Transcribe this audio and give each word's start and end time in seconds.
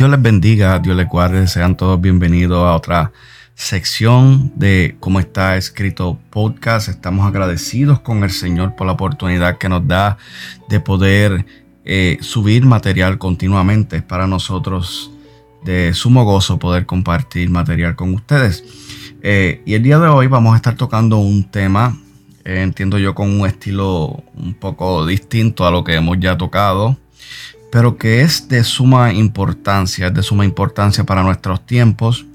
Dios 0.00 0.08
les 0.08 0.22
bendiga, 0.22 0.78
Dios 0.78 0.96
les 0.96 1.06
guarde, 1.06 1.46
sean 1.46 1.76
todos 1.76 2.00
bienvenidos 2.00 2.64
a 2.64 2.74
otra 2.74 3.12
sección 3.54 4.50
de 4.56 4.96
cómo 4.98 5.20
está 5.20 5.58
escrito 5.58 6.18
podcast. 6.30 6.88
Estamos 6.88 7.26
agradecidos 7.26 8.00
con 8.00 8.24
el 8.24 8.30
Señor 8.30 8.76
por 8.76 8.86
la 8.86 8.94
oportunidad 8.94 9.58
que 9.58 9.68
nos 9.68 9.86
da 9.86 10.16
de 10.70 10.80
poder 10.80 11.44
eh, 11.84 12.16
subir 12.22 12.64
material 12.64 13.18
continuamente. 13.18 13.96
Es 13.96 14.02
para 14.02 14.26
nosotros 14.26 15.10
de 15.64 15.92
sumo 15.92 16.24
gozo 16.24 16.58
poder 16.58 16.86
compartir 16.86 17.50
material 17.50 17.94
con 17.94 18.14
ustedes. 18.14 18.64
Eh, 19.22 19.60
y 19.66 19.74
el 19.74 19.82
día 19.82 19.98
de 19.98 20.08
hoy 20.08 20.28
vamos 20.28 20.54
a 20.54 20.56
estar 20.56 20.76
tocando 20.76 21.18
un 21.18 21.44
tema, 21.44 21.94
eh, 22.46 22.62
entiendo 22.62 22.96
yo, 22.98 23.14
con 23.14 23.28
un 23.38 23.46
estilo 23.46 24.24
un 24.34 24.54
poco 24.54 25.04
distinto 25.04 25.66
a 25.66 25.70
lo 25.70 25.84
que 25.84 25.96
hemos 25.96 26.18
ya 26.18 26.38
tocado 26.38 26.96
pero 27.70 27.96
que 27.96 28.22
es 28.22 28.48
de 28.48 28.64
suma 28.64 29.12
importancia, 29.12 30.08
es 30.08 30.14
de 30.14 30.22
suma 30.22 30.44
importancia 30.44 31.04
para 31.04 31.22
nuestros 31.22 31.64
tiempos. 31.64 32.26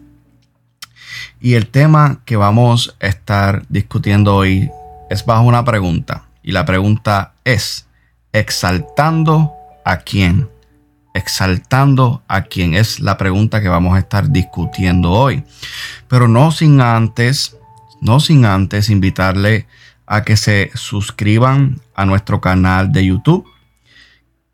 Y 1.42 1.54
el 1.54 1.68
tema 1.68 2.22
que 2.26 2.38
vamos 2.38 2.96
a 3.02 3.08
estar 3.08 3.66
discutiendo 3.68 4.36
hoy 4.36 4.72
es 5.10 5.26
bajo 5.26 5.44
una 5.44 5.64
pregunta. 5.66 6.26
Y 6.42 6.52
la 6.52 6.66
pregunta 6.66 7.34
es, 7.44 7.88
¿exaltando 8.32 9.54
a 9.84 9.98
quién? 9.98 10.50
Exaltando 11.14 12.24
a 12.28 12.44
quién 12.44 12.74
es 12.74 13.00
la 13.00 13.18
pregunta 13.18 13.62
que 13.62 13.70
vamos 13.70 13.96
a 13.96 14.00
estar 14.00 14.30
discutiendo 14.30 15.12
hoy. 15.12 15.44
Pero 16.08 16.28
no 16.28 16.52
sin 16.52 16.82
antes, 16.82 17.58
no 18.02 18.20
sin 18.20 18.46
antes 18.46 18.90
invitarle 18.90 19.68
a 20.08 20.24
que 20.24 20.38
se 20.38 20.72
suscriban 20.76 21.82
a 21.96 22.06
nuestro 22.06 22.40
canal 22.40 22.92
de 22.92 23.08
YouTube 23.08 23.46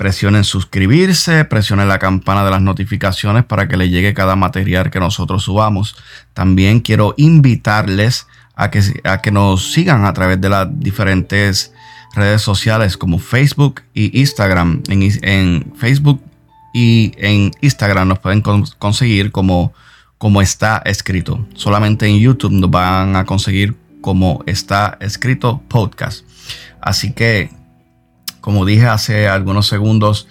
Presionen 0.02 0.44
suscribirse, 0.44 1.46
presionen 1.46 1.88
la 1.88 2.00
campana 2.00 2.44
de 2.44 2.50
las 2.50 2.64
notificaciones 2.64 3.46
para 3.46 3.68
que 3.68 3.78
le 3.78 3.90
llegue 3.90 4.16
cada 4.16 4.36
material 4.36 4.90
que 4.90 5.00
nosotros 5.00 5.44
subamos. 5.44 5.96
También 6.34 6.80
quiero 6.80 7.14
invitarles 7.18 8.26
a 8.56 8.72
que, 8.72 8.82
a 9.04 9.22
que 9.22 9.30
nos 9.30 9.74
sigan 9.74 10.06
a 10.06 10.14
través 10.14 10.42
de 10.42 10.50
las 10.50 10.68
diferentes 10.80 11.72
redes 12.16 12.42
sociales 12.42 12.98
como 12.98 13.20
Facebook 13.20 13.84
y 13.94 14.20
Instagram. 14.20 14.82
En, 14.90 15.72
Facebook 15.76 16.20
y 16.74 17.12
en 17.18 17.52
Instagram 17.62 18.08
nos 18.08 18.18
pueden 18.18 18.42
conseguir 18.42 19.32
como, 19.32 19.72
como 20.18 20.42
está 20.42 20.82
escrito. 20.84 21.46
Solamente 21.54 22.08
en 22.08 22.18
YouTube 22.18 22.54
nos 22.54 22.72
van 22.72 23.16
a 23.16 23.26
conseguir 23.26 23.76
como 24.02 24.44
está 24.48 24.98
escrito 25.00 25.62
podcast. 25.68 26.26
Así 26.82 27.14
que 27.14 27.61
como 28.42 28.66
dije 28.66 28.88
hace 28.88 29.28
algunos 29.28 29.68
segundos, 29.68 30.28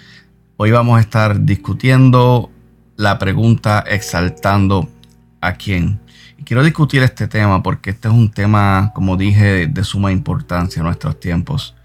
hoy 0.57 0.73
vamos 0.73 0.99
a 0.99 1.01
estar 1.01 1.45
discutiendo 1.45 2.51
la 2.97 3.19
pregunta 3.19 3.85
exaltando 3.87 4.91
a 5.41 5.55
quién. 5.55 6.01
Y 6.37 6.43
quiero 6.43 6.65
discutir 6.65 7.03
este 7.03 7.29
tema 7.29 7.63
porque 7.63 7.91
este 7.91 8.09
es 8.09 8.15
un 8.15 8.31
tema, 8.31 8.91
como 8.95 9.17
dije, 9.17 9.69
de 9.69 9.85
suma 9.85 10.11
importancia 10.11 10.81
en 10.81 10.87
nuestros 10.87 11.19
tiempos. 11.21 11.77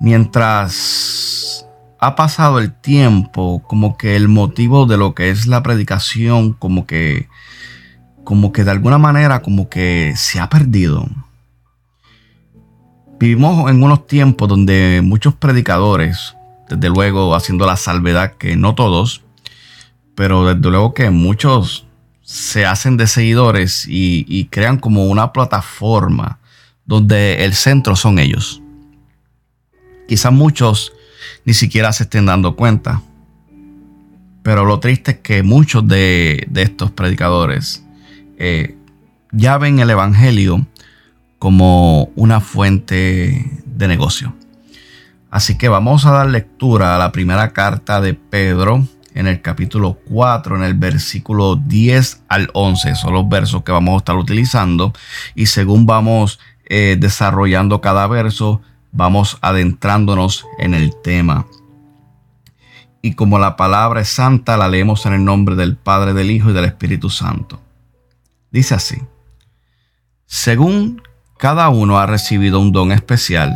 Mientras 0.00 1.66
ha 1.98 2.14
pasado 2.14 2.58
el 2.58 2.72
tiempo, 2.72 3.62
como 3.66 3.96
que 3.96 4.16
el 4.16 4.28
motivo 4.28 4.86
de 4.86 4.98
lo 4.98 5.14
que 5.14 5.30
es 5.30 5.46
la 5.46 5.62
predicación, 5.62 6.52
como 6.52 6.86
que, 6.86 7.28
como 8.22 8.52
que 8.52 8.64
de 8.64 8.70
alguna 8.70 8.98
manera, 8.98 9.40
como 9.40 9.68
que 9.70 10.12
se 10.14 10.38
ha 10.40 10.50
perdido. 10.50 11.08
Vivimos 13.20 13.68
en 13.68 13.82
unos 13.82 14.06
tiempos 14.06 14.48
donde 14.48 15.00
muchos 15.02 15.34
predicadores, 15.34 16.36
desde 16.68 16.88
luego 16.88 17.34
haciendo 17.34 17.66
la 17.66 17.76
salvedad 17.76 18.34
que 18.34 18.54
no 18.54 18.76
todos, 18.76 19.22
pero 20.14 20.54
desde 20.54 20.70
luego 20.70 20.94
que 20.94 21.10
muchos 21.10 21.86
se 22.22 22.64
hacen 22.64 22.96
de 22.96 23.08
seguidores 23.08 23.86
y, 23.88 24.44
crean 24.52 24.78
como 24.78 25.06
una 25.06 25.32
plataforma 25.32 26.38
donde 26.84 27.44
el 27.44 27.54
centro 27.54 27.96
son 27.96 28.20
ellos. 28.20 28.62
Quizás 30.06 30.32
muchos 30.32 30.92
ni 31.44 31.54
siquiera 31.54 31.92
se 31.92 32.04
estén 32.04 32.26
dando 32.26 32.54
cuenta. 32.54 33.02
Pero 34.44 34.64
lo 34.64 34.78
triste 34.78 35.12
es 35.12 35.18
que 35.18 35.42
muchos 35.42 35.88
de, 35.88 36.48
estos 36.54 36.92
predicadores 36.92 37.84
eh, 38.38 38.76
ya 39.32 39.58
ven 39.58 39.80
el 39.80 39.90
Evangelio 39.90 40.66
como 41.38 42.10
una 42.16 42.40
fuente 42.40 43.62
de 43.64 43.88
negocio. 43.88 44.34
Así 45.30 45.58
que 45.58 45.68
vamos 45.68 46.06
a 46.06 46.12
dar 46.12 46.28
lectura 46.28 46.94
a 46.94 46.98
la 46.98 47.12
primera 47.12 47.52
carta 47.52 48.00
de 48.00 48.14
Pedro 48.14 48.86
en 49.14 49.26
el 49.26 49.42
capítulo 49.42 49.98
4, 50.08 50.56
en 50.56 50.62
el 50.62 50.74
versículo 50.74 51.56
10 51.56 52.22
al 52.28 52.50
11. 52.54 52.94
Son 52.94 53.12
los 53.12 53.28
versos 53.28 53.62
que 53.62 53.72
vamos 53.72 53.94
a 53.94 53.98
estar 53.98 54.16
utilizando 54.16 54.92
y 55.34 55.46
según 55.46 55.86
vamos 55.86 56.38
eh, 56.66 56.96
desarrollando 56.98 57.80
cada 57.80 58.06
verso, 58.06 58.62
vamos 58.92 59.38
adentrándonos 59.40 60.46
en 60.58 60.74
el 60.74 60.94
tema. 61.02 61.46
Y 63.02 63.14
como 63.14 63.38
la 63.38 63.56
palabra 63.56 64.00
es 64.00 64.08
santa, 64.08 64.56
la 64.56 64.68
leemos 64.68 65.06
en 65.06 65.14
el 65.14 65.24
nombre 65.24 65.56
del 65.56 65.76
Padre, 65.76 66.14
del 66.14 66.30
Hijo 66.30 66.50
y 66.50 66.52
del 66.52 66.64
Espíritu 66.64 67.10
Santo. 67.10 67.60
Dice 68.50 68.74
así, 68.74 68.96
según 70.26 71.02
cada 71.38 71.68
uno 71.68 71.98
ha 71.98 72.06
recibido 72.06 72.60
un 72.60 72.72
don 72.72 72.92
especial. 72.92 73.54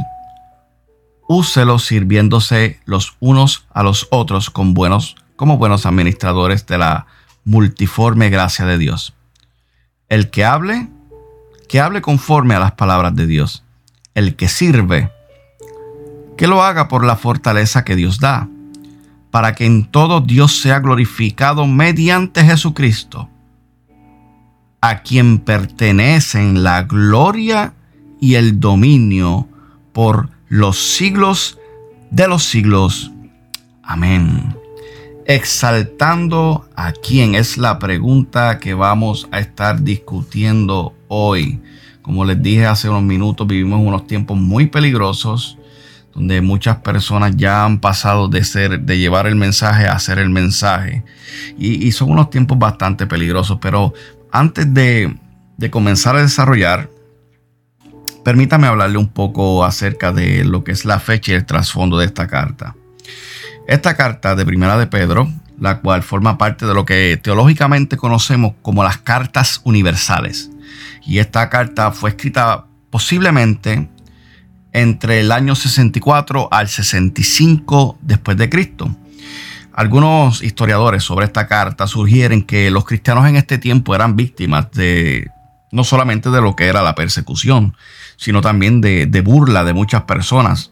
Úselo 1.29 1.79
sirviéndose 1.79 2.81
los 2.85 3.17
unos 3.19 3.67
a 3.73 3.83
los 3.83 4.07
otros 4.11 4.51
con 4.51 4.73
buenos, 4.73 5.17
como 5.37 5.59
buenos 5.59 5.85
administradores 5.85 6.67
de 6.67 6.79
la 6.79 7.07
multiforme 7.45 8.31
gracia 8.31 8.65
de 8.67 8.79
Dios. 8.79 9.15
El 10.09 10.31
que 10.31 10.45
hable, 10.45 10.89
que 11.69 11.81
hable 11.81 12.03
conforme 12.03 12.55
a 12.55 12.61
las 12.61 12.73
palabras 12.73 13.17
de 13.17 13.27
Dios. 13.27 13.65
El 14.15 14.37
que 14.37 14.49
sirve, 14.49 15.11
que 16.37 16.47
lo 16.47 16.63
haga 16.63 16.87
por 16.87 17.05
la 17.05 17.17
fortaleza 17.17 17.83
que 17.83 17.97
Dios 17.97 18.21
da, 18.21 18.49
para 19.33 19.55
que 19.55 19.67
en 19.67 19.87
todo 19.91 20.21
Dios 20.21 20.61
sea 20.61 20.79
glorificado 20.79 21.67
mediante 21.67 22.45
Jesucristo 22.45 23.29
a 24.83 25.03
quien 25.03 25.39
pertenecen 25.39 26.65
la 26.65 26.83
gloria 26.83 27.73
y 28.21 28.35
el 28.35 28.59
dominio 28.59 29.49
por 29.93 30.29
los 30.49 30.77
siglos 30.77 31.59
de 32.11 32.27
los 32.27 32.43
siglos. 32.43 33.13
Amén. 33.85 34.57
Exaltando 35.25 36.69
a 36.75 36.93
quién 36.93 37.37
es 37.37 37.59
la 37.59 37.79
pregunta 37.79 38.59
que 38.59 38.75
vamos 38.75 39.29
a 39.31 39.39
estar 39.39 39.83
discutiendo 39.83 40.95
hoy. 41.07 41.61
Como 42.03 42.25
les 42.25 42.43
dije 42.43 42.67
hace 42.67 42.89
unos 42.89 43.05
minutos, 43.05 43.47
vivimos 43.47 43.81
unos 43.81 44.09
tiempos 44.09 44.37
muy 44.37 44.67
peligrosos 44.67 45.59
donde 46.13 46.41
muchas 46.43 46.79
personas 46.79 47.37
ya 47.37 47.65
han 47.65 47.79
pasado 47.79 48.29
de 48.29 48.45
ser, 48.45 48.81
de 48.81 48.99
llevar 48.99 49.27
el 49.27 49.37
mensaje 49.37 49.87
a 49.87 49.93
hacer 49.93 50.19
el 50.19 50.29
mensaje. 50.29 51.05
Y, 51.57 51.87
y 51.87 51.93
son 51.93 52.11
unos 52.11 52.29
tiempos 52.31 52.59
bastante 52.59 53.07
peligrosos, 53.07 53.59
pero 53.63 53.95
antes 54.33 54.73
de, 54.73 55.15
comenzar 55.71 56.17
a 56.17 56.23
desarrollar, 56.23 56.91
permítame 58.25 58.67
hablarle 58.67 58.99
un 58.99 59.09
poco 59.09 59.65
acerca 59.65 60.11
de 60.11 60.45
lo 60.45 60.65
que 60.65 60.73
es 60.73 60.85
la 60.85 60.99
fecha 60.99 61.33
y 61.33 61.35
el 61.37 61.47
trasfondo 61.47 61.99
de 61.99 62.07
esta 62.07 62.27
carta. 62.27 62.75
Esta 63.69 63.95
carta 63.95 64.35
de 64.35 64.45
Primera 64.45 64.77
de 64.77 64.89
Pedro, 64.89 65.31
la 65.61 65.81
cual 65.81 66.03
forma 66.03 66.39
parte 66.39 66.67
de 66.67 66.75
lo 66.75 66.85
que 66.85 67.21
teológicamente 67.23 67.97
conocemos 67.97 68.55
como 68.63 68.83
las 68.83 68.99
cartas 68.99 69.61
universales. 69.65 70.51
Y 71.07 71.19
esta 71.19 71.49
carta 71.49 71.93
fue 71.93 72.11
escrita 72.11 72.65
posiblemente 72.91 73.89
entre 74.73 75.21
el 75.21 75.31
año 75.31 75.55
64 75.55 76.49
al 76.51 76.69
65 76.69 77.99
después 78.01 78.37
de 78.37 78.49
Cristo. 78.49 78.97
Algunos 79.75 80.43
historiadores 80.43 81.03
sobre 81.03 81.25
esta 81.25 81.47
carta 81.47 81.87
sugieren 81.87 82.43
que 82.43 82.71
los 82.71 82.85
cristianos 82.85 83.27
en 83.27 83.37
este 83.37 83.59
tiempo 83.59 83.95
eran 83.95 84.17
víctimas 84.17 84.71
de 84.73 85.31
no 85.71 85.85
solamente 85.85 86.31
de 86.31 86.43
lo 86.43 86.55
que 86.55 86.67
era 86.67 86.83
la 86.83 86.95
persecución, 86.95 87.75
sino 88.17 88.43
también 88.43 88.81
de, 88.83 89.07
burla 89.25 89.65
de 89.65 89.73
muchas 89.73 90.03
personas. 90.03 90.71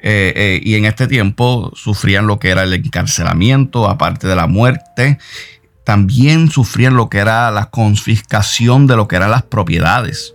Eh, 0.00 0.32
eh, 0.36 0.60
y 0.62 0.74
en 0.74 0.84
este 0.84 1.06
tiempo 1.06 1.72
sufrían 1.74 2.26
lo 2.26 2.38
que 2.38 2.50
era 2.50 2.64
el 2.64 2.74
encarcelamiento, 2.74 3.88
aparte 3.88 4.26
de 4.26 4.36
la 4.36 4.48
muerte. 4.48 5.18
También 5.84 6.50
sufrían 6.50 6.96
lo 6.96 7.08
que 7.08 7.18
era 7.18 7.50
la 7.52 7.70
confiscación 7.70 8.86
de 8.88 8.96
lo 8.96 9.06
que 9.06 9.16
eran 9.16 9.30
las 9.30 9.44
propiedades. 9.44 10.34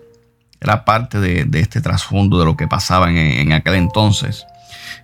Era 0.62 0.86
parte 0.86 1.20
de, 1.20 1.48
este 1.60 1.82
trasfondo 1.82 2.40
de 2.40 2.46
lo 2.46 2.56
que 2.56 2.68
pasaba 2.68 3.12
en, 3.12 3.52
aquel 3.52 3.76
entonces. 3.76 4.46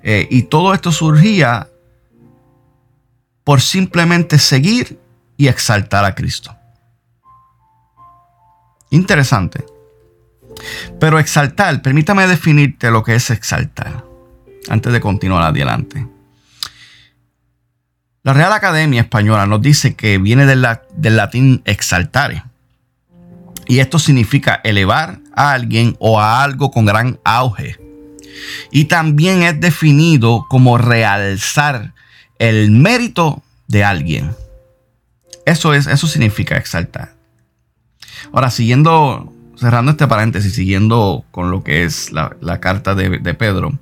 Eh, 0.04 0.28
y 0.31 0.44
todo 0.44 0.74
esto 0.74 0.92
surgía 0.92 1.68
por 3.45 3.62
simplemente 3.62 4.38
seguir 4.39 5.00
y 5.38 5.47
exaltar 5.47 6.03
a 6.03 6.15
Cristo. 6.15 6.53
Interesante. 8.89 9.63
Pero 11.00 11.19
exaltar, 11.19 11.81
permítame 11.81 12.27
definirte 12.27 12.92
lo 12.92 13.03
que 13.03 13.15
es 13.15 13.30
exaltar, 13.30 14.03
antes 14.68 14.92
de 14.92 15.00
continuar 15.00 15.44
adelante. 15.44 16.07
La 18.24 18.33
Real 18.33 18.53
Academia 18.53 19.01
Española 19.01 19.45
nos 19.45 19.62
dice 19.62 19.95
que 19.95 20.18
viene 20.18 20.47
del, 20.47 20.65
del 20.95 21.15
latín 21.15 21.62
exaltare. 21.65 22.44
Y 23.68 23.80
esto 23.80 24.00
significa 24.00 24.62
elevar 24.63 25.19
a 25.36 25.51
alguien 25.51 25.95
o 26.00 26.19
a 26.19 26.44
algo 26.44 26.71
con 26.71 26.86
gran 26.86 27.19
auge. 27.24 27.77
Y 28.71 28.86
también 28.86 29.44
es 29.44 29.59
definido 29.59 30.45
como 30.50 30.77
realzar 30.77 31.94
el 32.40 32.72
mérito 32.72 33.44
de 33.68 33.84
alguien. 33.84 34.32
Eso 35.46 35.74
es, 35.74 35.88
eso 35.88 36.08
significa 36.08 36.58
exaltar. 36.58 37.14
Ahora, 38.34 38.50
siguiendo, 38.50 39.32
cerrando 39.58 39.92
este 39.92 40.08
paréntesis, 40.08 40.54
siguiendo 40.54 41.24
con 41.32 41.52
lo 41.52 41.64
que 41.64 41.84
es 41.84 42.12
la, 42.12 42.60
carta 42.60 42.96
de, 42.96 43.34
Pedro, 43.34 43.78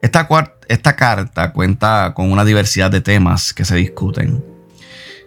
esta, 0.00 0.28
esta 0.68 0.96
carta 0.96 1.52
cuenta 1.52 2.12
con 2.14 2.30
una 2.30 2.44
diversidad 2.44 2.90
de 2.90 3.00
temas 3.00 3.52
que 3.52 3.64
se 3.64 3.76
discuten. 3.76 4.44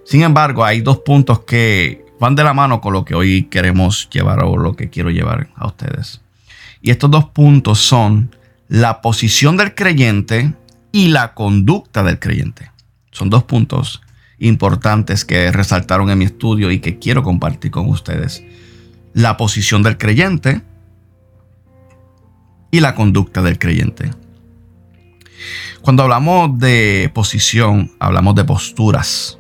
Sin 0.06 0.22
embargo, 0.22 0.64
hay 0.64 0.82
dos 0.82 1.00
puntos 1.00 1.40
que 1.42 2.06
van 2.20 2.36
de 2.36 2.44
la 2.44 2.54
mano 2.54 2.80
con 2.80 2.94
lo 2.94 3.04
que 3.04 3.16
hoy 3.16 3.44
queremos 3.44 4.10
llevar 4.10 4.44
o 4.44 4.58
lo 4.58 4.76
que 4.76 4.90
quiero 4.90 5.10
llevar 5.10 5.50
a 5.56 5.68
ustedes. 5.68 6.22
Y 6.82 6.92
estos 6.92 7.12
dos 7.12 7.26
puntos 7.26 7.80
son 7.80 8.36
la 8.68 9.02
posición 9.02 9.58
del 9.58 9.76
creyente 9.76 10.54
y 10.96 11.10
la 11.10 11.34
conducta 11.34 12.04
del 12.04 12.20
creyente. 12.20 12.72
Son 13.12 13.30
dos 13.30 13.44
puntos 13.44 14.02
importantes 14.40 15.26
que 15.26 15.52
resaltaron 15.52 16.10
en 16.10 16.18
mi 16.18 16.24
estudio 16.24 16.72
y 16.72 16.80
que 16.80 17.00
quiero 17.00 17.22
compartir 17.22 17.70
con 17.70 17.90
ustedes. 17.90 18.46
La 19.14 19.36
posición 19.36 19.84
del 19.84 19.98
creyente 19.98 20.62
y 22.72 22.80
la 22.80 22.96
conducta 22.96 23.42
del 23.42 23.60
creyente. 23.60 24.10
Cuando 25.82 26.04
hablamos 26.04 26.58
de 26.60 27.12
posición, 27.14 27.92
hablamos 28.00 28.34
de 28.36 28.46
posturas. 28.46 29.38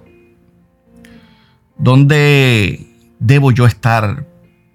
¿Dónde 1.77 2.85
debo 3.19 3.53
yo 3.53 3.65
estar 3.65 4.27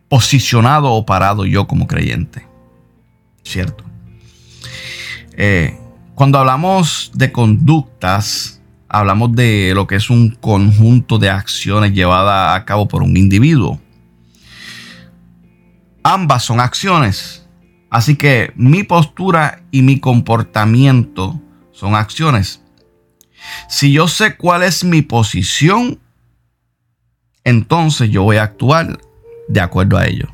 posicionado 0.09 0.93
o 0.93 1.05
parado 1.05 1.44
yo 1.44 1.67
como 1.67 1.87
creyente? 1.87 2.47
¿Cierto? 3.44 3.85
Eh, 5.37 5.77
cuando 6.20 6.38
hablamos 6.38 7.12
de 7.14 7.32
conductas, 7.32 8.61
hablamos 8.90 9.32
de 9.32 9.72
lo 9.75 9.87
que 9.87 9.94
es 9.94 10.11
un 10.11 10.28
conjunto 10.28 11.19
de 11.19 11.31
acciones 11.31 11.94
llevadas 11.94 12.61
a 12.61 12.67
cabo 12.67 12.87
por 12.87 13.02
un 13.02 13.17
individuo. 13.17 13.81
Ambas 16.02 16.44
son 16.44 16.61
acciones. 16.61 17.49
Así 17.88 18.17
que 18.17 18.52
mi 18.55 18.82
postura 18.82 19.62
y 19.70 19.81
mi 19.81 19.99
comportamiento 19.99 21.40
son 21.72 21.94
acciones. 21.94 22.62
Si 23.70 23.90
yo 23.90 24.06
sé 24.06 24.37
cuál 24.37 24.62
es 24.62 24.84
mi 24.84 25.00
posición, 25.00 26.00
entonces 27.44 28.11
yo 28.11 28.25
voy 28.25 28.37
a 28.37 28.43
actuar 28.43 29.00
de 29.49 29.61
acuerdo 29.62 29.96
a 29.96 30.05
ello. 30.05 30.28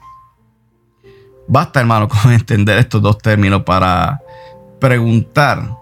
Basta, 1.47 1.79
hermano, 1.79 2.09
con 2.23 2.33
entender 2.33 2.77
estos 2.77 3.00
dos 3.00 3.19
términos 3.19 3.62
para 3.62 4.21
preguntar 4.81 5.76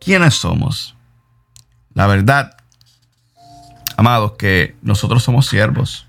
quiénes 0.00 0.34
somos. 0.34 0.96
La 1.94 2.06
verdad, 2.06 2.56
amados, 3.96 4.32
que 4.32 4.76
nosotros 4.82 5.22
somos 5.22 5.46
siervos 5.46 6.06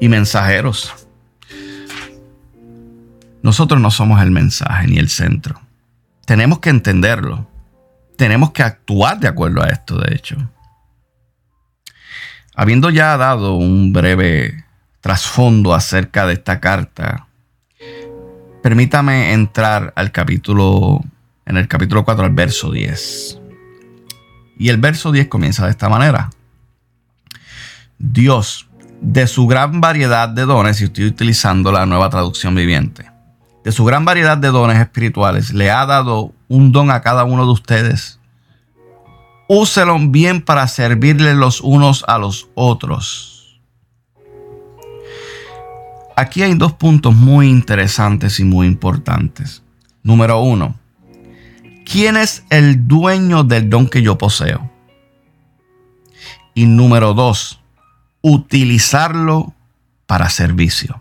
y 0.00 0.08
mensajeros. 0.08 0.92
Nosotros 3.42 3.80
no 3.80 3.90
somos 3.90 4.22
el 4.22 4.30
mensaje 4.30 4.86
ni 4.86 4.98
el 4.98 5.08
centro. 5.08 5.60
Tenemos 6.24 6.60
que 6.60 6.70
entenderlo. 6.70 7.46
Tenemos 8.16 8.52
que 8.52 8.62
actuar 8.62 9.18
de 9.18 9.28
acuerdo 9.28 9.62
a 9.62 9.68
esto, 9.68 9.98
de 9.98 10.14
hecho. 10.14 10.36
Habiendo 12.54 12.90
ya 12.90 13.16
dado 13.16 13.54
un 13.54 13.92
breve 13.92 14.64
trasfondo 15.00 15.74
acerca 15.74 16.24
de 16.26 16.34
esta 16.34 16.60
carta, 16.60 17.23
permítame 18.64 19.34
entrar 19.34 19.92
al 19.94 20.10
capítulo, 20.10 21.04
en 21.44 21.58
el 21.58 21.68
capítulo 21.68 22.02
4, 22.02 22.24
al 22.24 22.30
verso 22.30 22.72
10. 22.72 23.38
Y 24.58 24.70
el 24.70 24.78
verso 24.78 25.12
10 25.12 25.28
comienza 25.28 25.66
de 25.66 25.70
esta 25.70 25.90
manera. 25.90 26.30
Dios, 27.98 28.66
de 29.02 29.26
su 29.26 29.46
gran 29.46 29.82
variedad 29.82 30.30
de 30.30 30.46
dones, 30.46 30.80
y 30.80 30.84
estoy 30.84 31.04
utilizando 31.04 31.72
la 31.72 31.84
nueva 31.84 32.08
traducción 32.08 32.54
viviente, 32.54 33.10
de 33.64 33.70
su 33.70 33.84
gran 33.84 34.06
variedad 34.06 34.38
de 34.38 34.48
dones 34.48 34.80
espirituales, 34.80 35.52
le 35.52 35.70
ha 35.70 35.84
dado 35.84 36.32
un 36.48 36.72
don 36.72 36.90
a 36.90 37.02
cada 37.02 37.24
uno 37.24 37.44
de 37.44 37.52
ustedes 37.52 38.18
úselo 39.46 39.98
bien 40.08 40.40
para 40.40 40.66
servirle 40.68 41.34
los 41.34 41.60
unos 41.60 42.02
a 42.08 42.16
los 42.16 42.48
otros. 42.54 43.43
Aquí 46.16 46.42
hay 46.42 46.54
dos 46.54 46.72
puntos 46.72 47.14
muy 47.14 47.48
interesantes 47.48 48.38
y 48.38 48.44
muy 48.44 48.66
importantes. 48.66 49.62
Número 50.02 50.40
uno, 50.40 50.76
¿quién 51.84 52.16
es 52.16 52.44
el 52.50 52.86
dueño 52.86 53.42
del 53.42 53.68
don 53.68 53.88
que 53.88 54.02
yo 54.02 54.16
poseo? 54.16 54.70
Y 56.54 56.66
número 56.66 57.14
dos, 57.14 57.60
utilizarlo 58.20 59.54
para 60.06 60.30
servicio. 60.30 61.00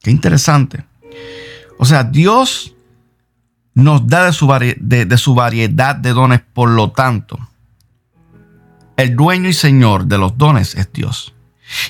Qué 0.00 0.10
interesante. 0.10 0.84
O 1.78 1.84
sea, 1.84 2.04
Dios 2.04 2.74
nos 3.74 4.06
da 4.06 4.26
de 4.26 4.32
su, 4.32 5.34
variedad 5.34 5.96
de 5.96 6.12
dones. 6.12 6.40
Por 6.52 6.70
lo 6.70 6.90
tanto, 6.90 7.38
el 8.96 9.16
dueño 9.16 9.48
y 9.48 9.52
señor 9.52 10.06
de 10.06 10.18
los 10.18 10.36
dones 10.36 10.74
es 10.74 10.92
Dios. 10.92 11.34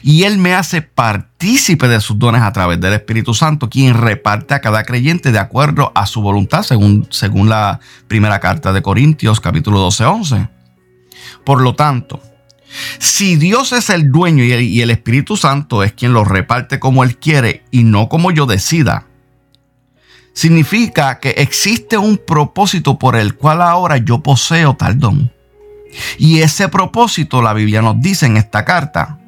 Y 0.02 0.24
Él 0.24 0.38
me 0.38 0.54
hace 0.54 0.82
partícipe 0.82 1.88
de 1.88 2.00
sus 2.00 2.18
dones 2.18 2.42
a 2.42 2.52
través 2.52 2.80
del 2.80 2.92
Espíritu 2.92 3.34
Santo, 3.34 3.68
quien 3.68 3.94
reparte 3.94 4.54
a 4.54 4.60
cada 4.60 4.84
creyente 4.84 5.32
de 5.32 5.38
acuerdo 5.38 5.92
a 5.94 6.06
su 6.06 6.22
voluntad, 6.22 6.62
según, 6.62 7.06
según 7.10 7.48
la 7.48 7.80
primera 8.08 8.40
carta 8.40 8.72
de 8.72 8.82
Corintios 8.82 9.40
capítulo 9.40 9.78
12, 9.80 10.04
11. 10.04 10.48
Por 11.44 11.60
lo 11.60 11.74
tanto, 11.74 12.20
si 12.98 13.36
Dios 13.36 13.72
es 13.72 13.90
el 13.90 14.10
dueño 14.10 14.44
y 14.44 14.80
el, 14.80 14.90
Espíritu 14.90 15.36
Santo 15.36 15.82
es 15.82 15.92
quien 15.92 16.12
los 16.12 16.26
reparte 16.26 16.78
como 16.78 17.04
Él 17.04 17.18
quiere 17.18 17.64
y 17.70 17.84
no 17.84 18.08
como 18.08 18.30
yo 18.30 18.46
decida, 18.46 19.06
significa 20.32 21.18
que 21.18 21.30
existe 21.30 21.98
un 21.98 22.16
propósito 22.16 22.98
por 22.98 23.16
el 23.16 23.34
cual 23.34 23.60
ahora 23.62 23.98
yo 23.98 24.22
poseo 24.22 24.74
tal 24.74 24.98
don. 24.98 25.32
Y 26.18 26.40
ese 26.40 26.68
propósito 26.68 27.42
la 27.42 27.52
Biblia 27.52 27.82
nos 27.82 28.00
dice 28.00 28.26
en 28.26 28.38
esta 28.38 28.64
carta 28.64 29.18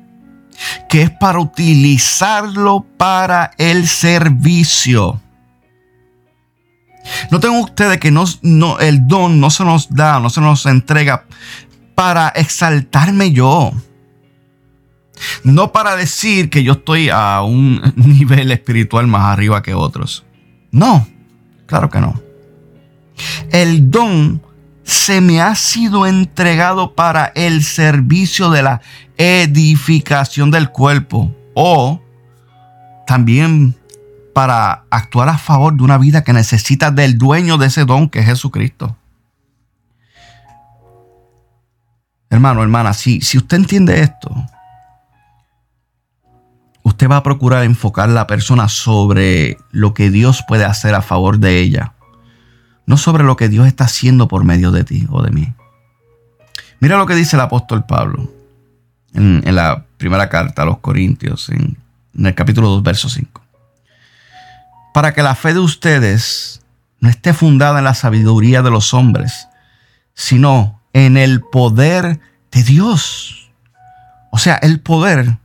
que 0.88 1.02
es 1.02 1.10
para 1.10 1.40
utilizarlo 1.40 2.86
para 2.96 3.50
el 3.58 3.88
servicio. 3.88 5.20
No 7.30 7.40
tengo 7.40 7.60
ustedes 7.60 7.98
que 7.98 8.10
no, 8.10 8.78
el 8.78 9.06
don 9.06 9.40
no 9.40 9.50
se 9.50 9.64
nos 9.64 9.90
da, 9.90 10.20
no 10.20 10.30
se 10.30 10.40
nos 10.40 10.64
entrega 10.66 11.24
para 11.94 12.28
exaltarme 12.28 13.32
yo. 13.32 13.72
No 15.44 15.70
para 15.72 15.96
decir 15.96 16.50
que 16.50 16.64
yo 16.64 16.72
estoy 16.72 17.08
a 17.10 17.42
un 17.42 17.80
nivel 17.96 18.50
espiritual 18.50 19.06
más 19.06 19.32
arriba 19.32 19.62
que 19.62 19.74
otros. 19.74 20.24
No, 20.70 21.06
claro 21.66 21.88
que 21.88 22.00
no. 22.00 22.20
El 23.50 23.90
don 23.90 24.42
se 24.84 25.20
me 25.20 25.40
ha 25.40 25.54
sido 25.54 26.06
entregado 26.06 26.94
para 26.94 27.32
el 27.34 27.64
servicio 27.64 28.50
de 28.50 28.62
la 28.62 28.80
edificación 29.16 30.50
del 30.50 30.70
cuerpo 30.70 31.34
o 31.54 32.00
también 33.06 33.74
para 34.34 34.84
actuar 34.90 35.28
a 35.28 35.38
favor 35.38 35.74
de 35.74 35.84
una 35.84 35.96
vida 35.96 36.22
que 36.22 36.32
necesita 36.32 36.90
del 36.90 37.16
dueño 37.16 37.56
de 37.56 37.66
ese 37.66 37.84
don 37.84 38.08
que 38.08 38.20
es 38.20 38.26
Jesucristo. 38.26 38.96
Hermano, 42.28 42.62
hermana, 42.62 42.92
si, 42.94 43.20
si 43.20 43.38
usted 43.38 43.58
entiende 43.58 44.00
esto, 44.00 44.34
usted 46.82 47.08
va 47.08 47.18
a 47.18 47.22
procurar 47.22 47.64
enfocar 47.64 48.08
la 48.08 48.26
persona 48.26 48.68
sobre 48.68 49.56
lo 49.70 49.94
que 49.94 50.10
Dios 50.10 50.44
puede 50.46 50.64
hacer 50.64 50.94
a 50.94 51.02
favor 51.02 51.38
de 51.38 51.60
ella, 51.60 51.94
no 52.86 52.96
sobre 52.96 53.24
lo 53.24 53.36
que 53.36 53.48
Dios 53.48 53.66
está 53.66 53.84
haciendo 53.84 54.28
por 54.28 54.44
medio 54.44 54.70
de 54.70 54.84
ti 54.84 55.06
o 55.10 55.22
de 55.22 55.30
mí. 55.30 55.52
Mira 56.80 56.98
lo 56.98 57.06
que 57.06 57.14
dice 57.14 57.36
el 57.36 57.40
apóstol 57.40 57.84
Pablo 57.86 58.30
en, 59.14 59.54
la 59.54 59.84
primera 59.96 60.28
carta 60.28 60.62
a 60.62 60.66
los 60.66 60.78
Corintios, 60.78 61.48
en, 61.48 61.78
en 62.16 62.26
el 62.26 62.34
capítulo 62.34 62.68
2, 62.68 62.82
verso 62.82 63.08
5. 63.08 63.42
Para 64.92 65.12
que 65.12 65.22
la 65.22 65.34
fe 65.34 65.54
de 65.54 65.60
ustedes 65.60 66.60
no 67.00 67.08
esté 67.08 67.32
fundada 67.32 67.78
en 67.78 67.84
la 67.84 67.94
sabiduría 67.94 68.62
de 68.62 68.70
los 68.70 68.94
hombres, 68.94 69.48
sino 70.14 70.80
en 70.92 71.16
el 71.16 71.40
poder 71.40 72.20
de 72.50 72.62
Dios. 72.62 73.50
O 74.30 74.38
sea, 74.38 74.54
el 74.56 74.80
poder 74.80 75.38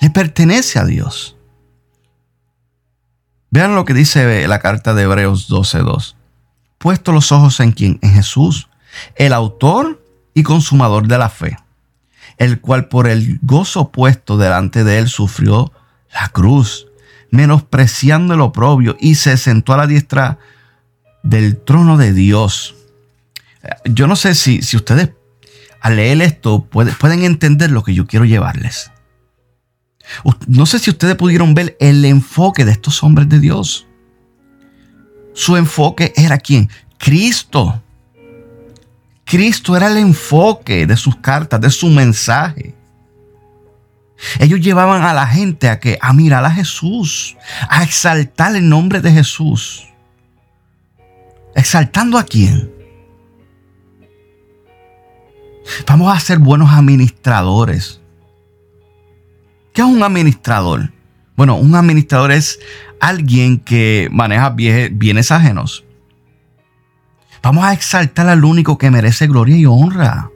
le 0.00 0.10
pertenece 0.10 0.78
a 0.78 0.84
Dios. 0.84 1.37
Vean 3.50 3.74
lo 3.74 3.84
que 3.84 3.94
dice 3.94 4.46
la 4.46 4.58
carta 4.58 4.94
de 4.94 5.04
Hebreos 5.04 5.48
12:2. 5.48 6.16
Puesto 6.78 7.12
los 7.12 7.32
ojos 7.32 7.60
en 7.60 7.72
quién? 7.72 7.98
En 8.02 8.12
Jesús, 8.12 8.68
el 9.16 9.32
autor 9.32 10.04
y 10.34 10.42
consumador 10.42 11.08
de 11.08 11.18
la 11.18 11.28
fe, 11.28 11.56
el 12.36 12.60
cual 12.60 12.88
por 12.88 13.08
el 13.08 13.38
gozo 13.42 13.90
puesto 13.90 14.36
delante 14.36 14.84
de 14.84 14.98
él 14.98 15.08
sufrió 15.08 15.72
la 16.12 16.28
cruz, 16.28 16.86
menospreciando 17.30 18.34
el 18.34 18.40
oprobio 18.40 18.96
y 19.00 19.16
se 19.16 19.36
sentó 19.36 19.72
a 19.72 19.78
la 19.78 19.86
diestra 19.86 20.38
del 21.22 21.58
trono 21.58 21.96
de 21.96 22.12
Dios. 22.12 22.76
Yo 23.84 24.06
no 24.06 24.14
sé 24.14 24.34
si, 24.34 24.62
si 24.62 24.76
ustedes 24.76 25.10
al 25.80 25.96
leer 25.96 26.20
esto 26.22 26.64
pueden 26.64 27.24
entender 27.24 27.70
lo 27.70 27.82
que 27.82 27.94
yo 27.94 28.06
quiero 28.06 28.24
llevarles. 28.24 28.90
No 30.46 30.66
sé 30.66 30.78
si 30.78 30.90
ustedes 30.90 31.16
pudieron 31.16 31.54
ver 31.54 31.76
el 31.80 32.04
enfoque 32.04 32.64
de 32.64 32.72
estos 32.72 33.02
hombres 33.02 33.28
de 33.28 33.40
Dios. 33.40 33.86
Su 35.34 35.56
enfoque 35.56 36.12
era 36.16 36.38
quién? 36.38 36.68
Cristo. 36.98 37.82
Cristo 39.24 39.76
era 39.76 39.88
el 39.88 39.98
enfoque 39.98 40.86
de 40.86 40.96
sus 40.96 41.16
cartas, 41.16 41.60
de 41.60 41.70
su 41.70 41.88
mensaje. 41.88 42.74
Ellos 44.40 44.60
llevaban 44.60 45.02
a 45.02 45.12
la 45.12 45.26
gente 45.26 45.68
a 45.68 45.78
que 45.78 45.98
a 46.00 46.12
mirar 46.12 46.44
a 46.44 46.50
Jesús, 46.50 47.36
a 47.68 47.84
exaltar 47.84 48.56
el 48.56 48.68
nombre 48.68 49.00
de 49.00 49.12
Jesús. 49.12 49.86
¿Exaltando 51.54 52.18
a 52.18 52.24
quién? 52.24 52.72
Vamos 55.86 56.14
a 56.14 56.20
ser 56.20 56.38
buenos 56.38 56.70
administradores. 56.70 58.00
¿Qué 59.78 59.82
es 59.82 59.88
un 59.88 60.02
administrador? 60.02 60.90
Bueno, 61.36 61.54
un 61.54 61.76
administrador 61.76 62.32
es 62.32 62.58
alguien 62.98 63.60
que 63.60 64.08
maneja 64.10 64.50
bienes 64.50 65.30
ajenos. 65.30 65.84
Vamos 67.44 67.62
a 67.62 67.74
exaltar 67.74 68.28
al 68.28 68.42
único 68.42 68.76
que 68.76 68.90
merece 68.90 69.28
gloria 69.28 69.56
y 69.56 69.66
honra. 69.66 70.30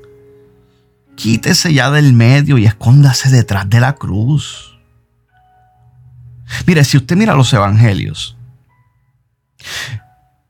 Quítese 1.17 1.75
ya 1.75 1.91
del 1.91 2.13
medio 2.13 2.57
y 2.57 2.67
escóndase 2.67 3.31
detrás 3.31 3.69
de 3.69 3.81
la 3.81 3.97
cruz. 3.97 4.79
Mire, 6.65 6.85
si 6.85 6.99
usted 6.99 7.17
mira 7.17 7.35
los 7.35 7.53
evangelios, 7.53 8.37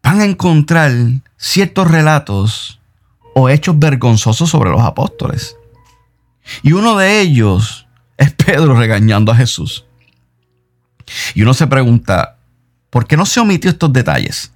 van 0.02 0.20
a 0.20 0.26
encontrar 0.26 0.92
ciertos 1.38 1.90
relatos 1.90 2.78
o 3.34 3.48
hechos 3.48 3.78
vergonzosos 3.78 4.50
sobre 4.50 4.68
los 4.68 4.82
apóstoles. 4.82 5.56
Y 6.62 6.72
uno 6.72 6.98
de 6.98 7.22
ellos 7.22 7.81
es 8.22 8.32
Pedro 8.32 8.74
regañando 8.74 9.32
a 9.32 9.36
Jesús. 9.36 9.84
Y 11.34 11.42
uno 11.42 11.54
se 11.54 11.66
pregunta, 11.66 12.36
¿por 12.90 13.06
qué 13.06 13.16
no 13.16 13.26
se 13.26 13.40
omitió 13.40 13.70
estos 13.70 13.92
detalles? 13.92 14.52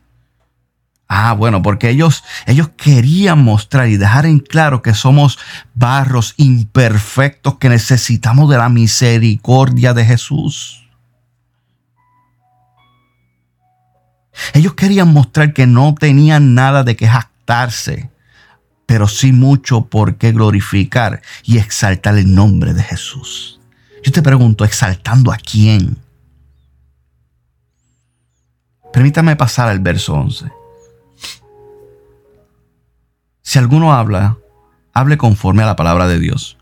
Ah, 1.08 1.34
bueno, 1.34 1.62
porque 1.62 1.88
ellos, 1.90 2.24
ellos 2.46 2.70
querían 2.76 3.42
mostrar 3.42 3.88
y 3.88 3.96
dejar 3.96 4.26
en 4.26 4.40
claro 4.40 4.82
que 4.82 4.92
somos 4.92 5.38
barros 5.74 6.34
imperfectos 6.36 7.58
que 7.58 7.68
necesitamos 7.68 8.50
de 8.50 8.58
la 8.58 8.68
misericordia 8.68 9.94
de 9.94 10.04
Jesús. 10.04 10.82
Ellos 14.52 14.74
querían 14.74 15.12
mostrar 15.12 15.52
que 15.52 15.66
no 15.66 15.94
tenían 15.94 16.54
nada 16.54 16.82
de 16.82 16.96
que 16.96 17.06
jactarse, 17.06 18.10
pero 18.84 19.06
sí 19.06 19.32
mucho 19.32 19.86
por 19.86 20.16
qué 20.16 20.32
glorificar 20.32 21.22
y 21.44 21.58
exaltar 21.58 22.18
el 22.18 22.34
nombre 22.34 22.74
de 22.74 22.82
Jesús. 22.82 23.55
Yo 24.06 24.12
te 24.12 24.22
pregunto, 24.22 24.64
¿exaltando 24.64 25.32
a 25.32 25.36
quién? 25.36 25.98
Permítame 28.92 29.34
pasar 29.34 29.68
al 29.68 29.80
verso 29.80 30.14
11. 30.14 30.46
Si 33.42 33.58
alguno 33.58 33.92
habla, 33.94 34.38
hable 34.92 35.18
conforme 35.18 35.64
a 35.64 35.66
la 35.66 35.74
palabra 35.74 36.06
de 36.06 36.20
Dios. 36.20 36.56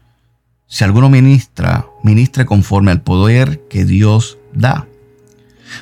Si 0.69 0.85
alguno 0.85 1.11
ministra, 1.11 1.87
ministre 2.03 2.47
conforme 2.47 2.93
al 2.93 3.03
poder 3.03 3.61
que 3.69 3.85
Dios 3.85 4.39
da. 4.55 4.87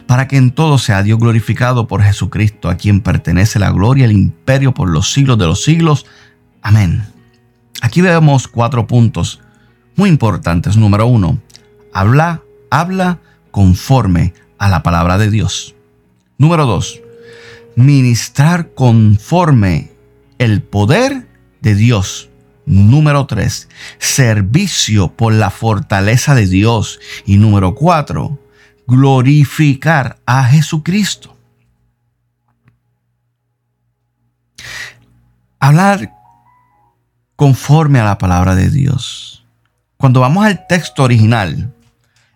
Para 0.09 0.26
que 0.26 0.38
en 0.38 0.50
todo 0.50 0.78
sea 0.78 1.04
Dios 1.04 1.21
glorificado 1.21 1.87
por 1.87 2.02
Jesucristo, 2.02 2.71
a 2.71 2.76
quien 2.76 3.02
pertenece 3.02 3.61
la 3.61 3.71
gloria 3.71 4.07
el 4.07 4.12
imperio 4.12 4.75
por 4.75 4.90
los 4.90 5.12
siglos 5.12 5.38
de 5.38 5.47
los 5.47 5.62
siglos. 5.62 6.07
Amén. 6.61 7.04
Aquí 7.83 8.00
vemos 8.00 8.49
cuatro 8.49 8.88
puntos 8.88 9.40
muy 9.95 10.11
importantes. 10.11 10.76
Número 10.76 11.07
uno, 11.07 11.38
habla, 11.93 12.43
habla 12.71 13.19
conforme 13.51 14.35
a 14.59 14.69
la 14.69 14.83
palabra 14.83 15.19
de 15.19 15.31
Dios. 15.31 15.75
Número 16.39 16.67
dos, 16.67 17.01
ministrar 17.77 18.75
conforme 18.75 19.93
el 20.39 20.63
poder 20.63 21.29
de 21.61 21.75
Dios. 21.75 22.29
Número 22.65 23.27
3, 23.27 23.69
servicio 23.99 25.09
por 25.09 25.33
la 25.33 25.51
fortaleza 25.51 26.35
de 26.35 26.47
Dios. 26.47 27.01
Y 27.27 27.37
número 27.37 27.75
4, 27.75 28.39
glorificar 28.87 30.19
a 30.27 30.45
Jesucristo. 30.45 31.37
Hablar 35.59 36.13
conforme 37.37 37.99
a 37.99 38.05
la 38.05 38.19
palabra 38.19 38.55
de 38.55 38.71
Dios. 38.71 39.45
Cuando 39.97 40.21
vamos 40.21 40.45
al 40.45 40.67
texto 40.67 41.03
original, 41.03 41.73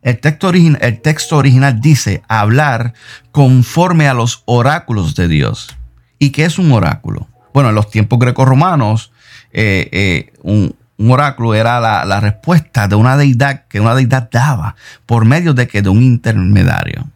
el 0.07 0.21
texto, 0.21 0.51
el 0.51 1.01
texto 1.01 1.37
original 1.37 1.81
dice 1.81 2.23
hablar 2.29 2.95
conforme 3.33 4.07
a 4.07 4.15
los 4.15 4.45
oráculos 4.45 5.17
de 5.17 5.27
Dios. 5.27 5.77
¿Y 6.21 6.31
qué 6.31 6.45
es 6.45 6.61
un 6.61 6.71
oráculo? 6.71 7.27
Bueno, 7.53 7.71
en 7.71 7.75
los 7.75 7.91
tiempos 7.91 8.21
grecorromanos, 8.21 9.11
eh, 9.53 9.89
eh, 9.91 10.33
un, 10.45 10.77
oráculo 11.11 11.55
era 11.57 11.81
la, 11.81 12.21
respuesta 12.21 12.87
de 12.87 12.95
una 12.95 13.17
deidad 13.17 13.65
que 13.67 13.81
una 13.81 13.97
deidad 13.97 14.31
daba 14.31 14.77
por 15.07 15.25
medio 15.25 15.55
de, 15.55 15.67
que, 15.67 15.83
de 15.83 15.89
un 15.89 16.05
intermediario. 16.05 17.09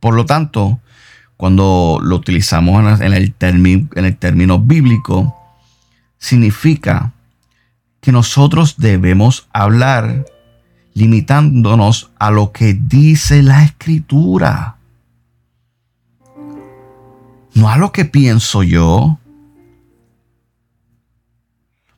Por 0.00 0.14
lo 0.14 0.26
tanto, 0.26 0.80
cuando 1.36 2.00
lo 2.02 2.16
utilizamos 2.16 3.00
en 3.00 3.12
el, 3.12 3.32
en 3.40 4.04
el 4.04 4.16
término 4.16 4.58
bíblico, 4.58 5.36
significa 6.18 7.12
que 8.00 8.10
nosotros 8.10 8.74
debemos 8.78 9.46
hablar 9.52 10.24
limitándonos 10.94 12.10
a 12.18 12.30
lo 12.30 12.52
que 12.52 12.74
dice 12.74 13.42
la 13.42 13.64
escritura. 13.64 14.76
No 17.54 17.68
a 17.68 17.76
lo 17.76 17.92
que 17.92 18.04
pienso 18.04 18.62
yo, 18.62 19.18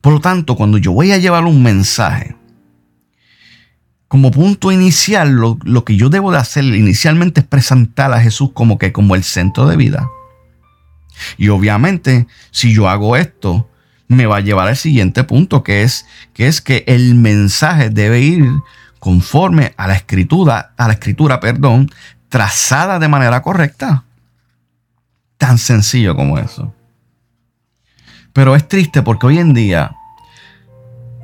por 0.07 0.13
lo 0.13 0.21
tanto, 0.21 0.55
cuando 0.55 0.79
yo 0.79 0.93
voy 0.93 1.11
a 1.11 1.19
llevar 1.19 1.47
un 1.47 1.65
mensaje, 1.65 2.37
como 4.07 4.31
punto 4.31 4.71
inicial, 4.71 5.33
lo, 5.33 5.85
que 5.85 5.97
yo 5.97 6.09
debo 6.11 6.31
de 6.31 6.39
hacer 6.39 6.63
inicialmente 6.63 7.41
es 7.41 7.47
presentar 7.49 8.13
a 8.13 8.21
Jesús 8.21 8.51
como 8.53 8.79
que 8.79 8.93
como 8.93 9.17
el 9.17 9.25
centro 9.25 9.67
de 9.67 9.77
vida. 9.77 10.09
Y 11.37 11.49
obviamente, 11.49 12.29
si 12.53 12.73
yo 12.73 12.89
hago 12.89 13.17
esto, 13.17 13.69
me 14.07 14.27
va 14.27 14.37
a 14.37 14.43
llevar 14.43 14.69
al 14.69 14.77
siguiente 14.77 15.25
punto, 15.25 15.65
que 15.65 15.83
es 15.83 16.07
que, 16.35 16.47
es 16.47 16.61
que 16.61 16.85
el 16.87 17.17
mensaje 17.17 17.91
debe 17.91 18.21
ir 18.21 18.47
conforme 18.99 19.75
a 19.77 19.87
la 19.87 19.95
escritura, 19.95 20.73
a 20.77 20.87
la 20.87 20.95
escritura, 20.95 21.41
perdón, 21.41 21.91
trazada 22.29 22.99
de 22.99 23.09
manera 23.09 23.43
correcta. 23.43 24.05
Tan 25.39 25.59
sencillo 25.59 26.17
como 26.17 26.39
eso. 26.39 26.75
Pero 28.33 28.55
es 28.57 28.69
triste 28.69 29.03
porque 29.03 29.27
hoy 29.27 29.39
en 29.39 29.55
día 29.55 29.97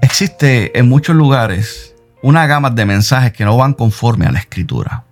existe 0.01 0.79
en 0.79 0.89
muchos 0.89 1.15
lugares 1.15 1.95
una 2.23 2.47
gama 2.47 2.71
de 2.71 2.87
mensajes 2.87 3.33
que 3.33 3.45
no 3.45 3.57
van 3.57 3.75
conforme 3.75 4.27
a 4.27 4.33
la 4.33 4.39
escritura. 4.39 5.05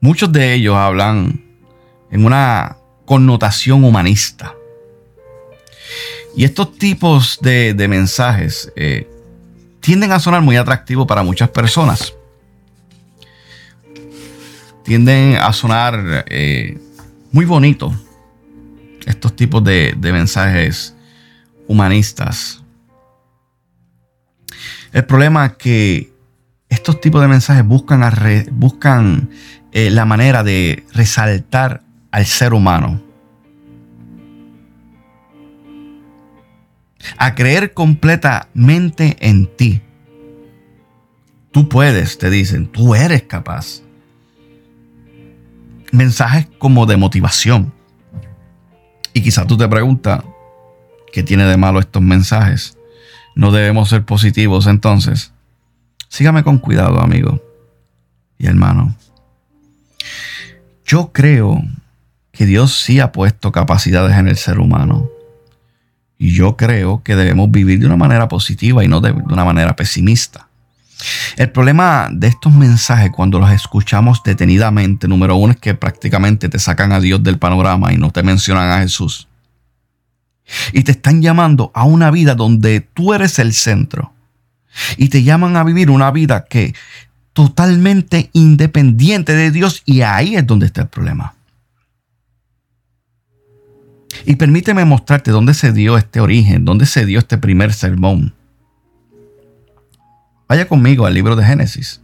Muchos 0.00 0.32
de 0.32 0.54
ellos 0.54 0.76
hablan 0.76 1.44
en 2.10 2.24
una 2.24 2.76
connotación 3.04 3.84
humanista. 3.84 4.54
Y 6.36 6.44
estos 6.44 6.76
tipos 6.76 7.38
de, 7.40 7.74
mensajes 7.88 8.72
eh, 8.74 9.08
tienden 9.82 10.12
a 10.12 10.20
sonar 10.20 10.40
muy 10.40 10.56
atractivos 10.56 11.06
para 11.06 11.22
muchas 11.22 11.50
personas. 11.50 12.14
Tienden 14.84 15.36
a 15.36 15.52
sonar 15.52 16.24
eh, 16.28 16.78
muy 17.32 17.44
bonitos 17.44 17.92
estos 19.06 19.34
tipos 19.34 19.62
de, 19.62 19.96
mensajes 20.00 20.94
humanistas. 21.66 22.62
El 24.92 25.04
problema 25.04 25.46
es 25.46 25.52
que 25.54 26.12
estos 26.68 27.00
tipos 27.00 27.20
de 27.20 27.28
mensajes 27.28 27.64
buscan, 27.66 29.30
eh, 29.72 29.90
la 29.90 30.04
manera 30.04 30.44
de 30.44 30.86
resaltar 30.92 31.82
al 32.12 32.26
ser 32.26 32.54
humano. 32.54 33.00
A 37.16 37.34
creer 37.34 37.74
completamente 37.74 39.16
en 39.20 39.46
ti. 39.56 39.80
Tú 41.50 41.68
puedes, 41.68 42.18
te 42.18 42.30
dicen, 42.30 42.66
tú 42.66 42.94
eres 42.94 43.22
capaz. 43.24 43.82
Mensajes 45.90 46.48
como 46.58 46.86
de 46.86 46.96
motivación 46.96 47.72
y 49.12 49.20
quizás 49.20 49.46
tú 49.46 49.58
te 49.58 49.68
preguntas, 49.68 50.24
¿Qué 51.12 51.22
tiene 51.22 51.44
de 51.44 51.58
malo 51.58 51.78
estos 51.78 52.02
mensajes? 52.02 52.78
No 53.36 53.52
debemos 53.52 53.90
ser 53.90 54.04
positivos 54.04 54.66
entonces. 54.66 55.32
Sígame 56.08 56.42
con 56.42 56.58
cuidado, 56.58 57.00
amigo 57.00 57.42
y 58.38 58.46
hermano. 58.46 58.96
Yo 60.86 61.12
creo 61.12 61.62
que 62.32 62.46
Dios 62.46 62.78
sí 62.78 62.98
ha 62.98 63.12
puesto 63.12 63.52
capacidades 63.52 64.16
en 64.16 64.26
el 64.26 64.36
ser 64.36 64.58
humano. 64.58 65.10
Y 66.22 66.34
yo 66.34 66.56
creo 66.56 67.02
que 67.02 67.16
debemos 67.16 67.50
vivir 67.50 67.80
de 67.80 67.86
una 67.86 67.96
manera 67.96 68.28
positiva 68.28 68.84
y 68.84 68.86
no 68.86 69.00
de, 69.00 69.10
una 69.10 69.44
manera 69.44 69.74
pesimista. 69.74 70.46
El 71.36 71.50
problema 71.50 72.10
de 72.12 72.28
estos 72.28 72.52
mensajes 72.52 73.10
cuando 73.10 73.40
los 73.40 73.50
escuchamos 73.50 74.22
detenidamente, 74.22 75.08
número 75.08 75.34
uno, 75.34 75.52
es 75.52 75.58
que 75.58 75.74
prácticamente 75.74 76.48
te 76.48 76.60
sacan 76.60 76.92
a 76.92 77.00
Dios 77.00 77.24
del 77.24 77.40
panorama 77.40 77.92
y 77.92 77.96
no 77.96 78.12
te 78.12 78.22
mencionan 78.22 78.70
a 78.70 78.78
Jesús. 78.82 79.26
Y 80.72 80.84
te 80.84 80.92
están 80.92 81.22
llamando 81.22 81.72
a 81.74 81.82
una 81.82 82.12
vida 82.12 82.36
donde 82.36 82.82
tú 82.82 83.14
eres 83.14 83.40
el 83.40 83.52
centro. 83.52 84.12
Y 84.96 85.08
te 85.08 85.24
llaman 85.24 85.56
a 85.56 85.64
vivir 85.64 85.90
una 85.90 86.12
vida 86.12 86.44
que 86.44 86.72
totalmente 87.32 88.30
independiente 88.32 89.34
de 89.34 89.50
Dios 89.50 89.82
y 89.86 90.02
ahí 90.02 90.36
es 90.36 90.46
donde 90.46 90.66
está 90.66 90.82
el 90.82 90.88
problema. 90.88 91.34
Y 94.24 94.36
permíteme 94.36 94.84
mostrarte 94.84 95.30
dónde 95.30 95.54
se 95.54 95.72
dio 95.72 95.96
este 95.96 96.20
origen, 96.20 96.64
dónde 96.64 96.86
se 96.86 97.06
dio 97.06 97.18
este 97.18 97.38
primer 97.38 97.72
sermón. 97.72 98.34
Vaya 100.48 100.68
conmigo 100.68 101.06
al 101.06 101.14
libro 101.14 101.34
de 101.34 101.44
Génesis, 101.44 102.02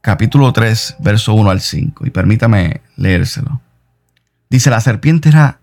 capítulo 0.00 0.52
3, 0.52 0.96
verso 1.00 1.34
1 1.34 1.50
al 1.50 1.60
5, 1.60 2.06
y 2.06 2.10
permítame 2.10 2.80
leérselo. 2.96 3.60
Dice, 4.48 4.70
la 4.70 4.80
serpiente 4.80 5.28
era 5.28 5.60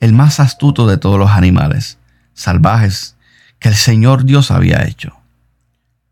el 0.00 0.12
más 0.12 0.40
astuto 0.40 0.86
de 0.86 0.98
todos 0.98 1.18
los 1.18 1.30
animales 1.30 1.98
salvajes 2.34 3.16
que 3.58 3.68
el 3.68 3.74
Señor 3.74 4.24
Dios 4.24 4.50
había 4.50 4.86
hecho. 4.86 5.16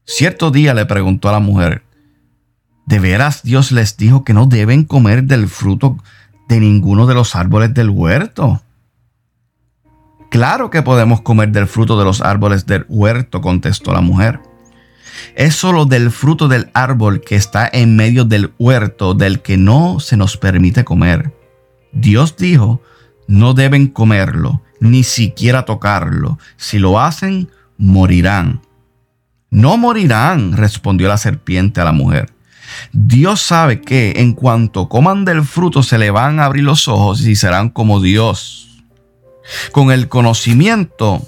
Cierto 0.04 0.50
día 0.50 0.74
le 0.74 0.86
preguntó 0.86 1.28
a 1.28 1.32
la 1.32 1.40
mujer, 1.40 1.82
¿de 2.86 2.98
veras 2.98 3.42
Dios 3.42 3.72
les 3.72 3.96
dijo 3.96 4.24
que 4.24 4.34
no 4.34 4.46
deben 4.46 4.84
comer 4.84 5.24
del 5.24 5.48
fruto 5.48 5.98
de 6.48 6.60
ninguno 6.60 7.06
de 7.06 7.14
los 7.14 7.36
árboles 7.36 7.74
del 7.74 7.90
huerto? 7.90 8.62
Claro 10.30 10.70
que 10.70 10.82
podemos 10.82 11.20
comer 11.22 11.50
del 11.50 11.66
fruto 11.66 11.98
de 11.98 12.04
los 12.04 12.20
árboles 12.20 12.66
del 12.66 12.84
huerto, 12.88 13.40
contestó 13.40 13.92
la 13.92 14.00
mujer. 14.00 14.40
Es 15.34 15.54
solo 15.54 15.84
del 15.84 16.10
fruto 16.10 16.48
del 16.48 16.70
árbol 16.74 17.20
que 17.20 17.34
está 17.34 17.68
en 17.72 17.96
medio 17.96 18.24
del 18.24 18.52
huerto 18.58 19.14
del 19.14 19.40
que 19.40 19.56
no 19.56 20.00
se 20.00 20.16
nos 20.16 20.36
permite 20.36 20.84
comer. 20.84 21.32
Dios 21.92 22.36
dijo, 22.36 22.82
no 23.26 23.54
deben 23.54 23.88
comerlo, 23.88 24.62
ni 24.80 25.02
siquiera 25.04 25.64
tocarlo. 25.64 26.38
Si 26.56 26.78
lo 26.78 27.00
hacen, 27.00 27.48
morirán. 27.76 28.60
No 29.50 29.76
morirán, 29.78 30.56
respondió 30.56 31.08
la 31.08 31.16
serpiente 31.16 31.80
a 31.80 31.84
la 31.84 31.92
mujer. 31.92 32.30
Dios 32.92 33.40
sabe 33.40 33.80
que 33.80 34.14
en 34.16 34.34
cuanto 34.34 34.88
coman 34.88 35.24
del 35.24 35.42
fruto 35.44 35.82
se 35.82 35.98
le 35.98 36.10
van 36.10 36.40
a 36.40 36.44
abrir 36.44 36.64
los 36.64 36.88
ojos 36.88 37.26
y 37.26 37.36
serán 37.36 37.70
como 37.70 38.00
Dios, 38.00 38.84
con 39.72 39.90
el 39.90 40.08
conocimiento 40.08 41.26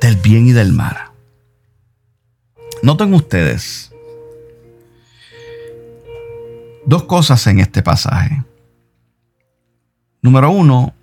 del 0.00 0.16
bien 0.16 0.46
y 0.48 0.52
del 0.52 0.72
mal. 0.72 0.96
Noten 2.82 3.14
ustedes 3.14 3.92
dos 6.84 7.04
cosas 7.04 7.46
en 7.46 7.60
este 7.60 7.82
pasaje. 7.82 8.42
Número 10.20 10.50
uno, 10.50 10.94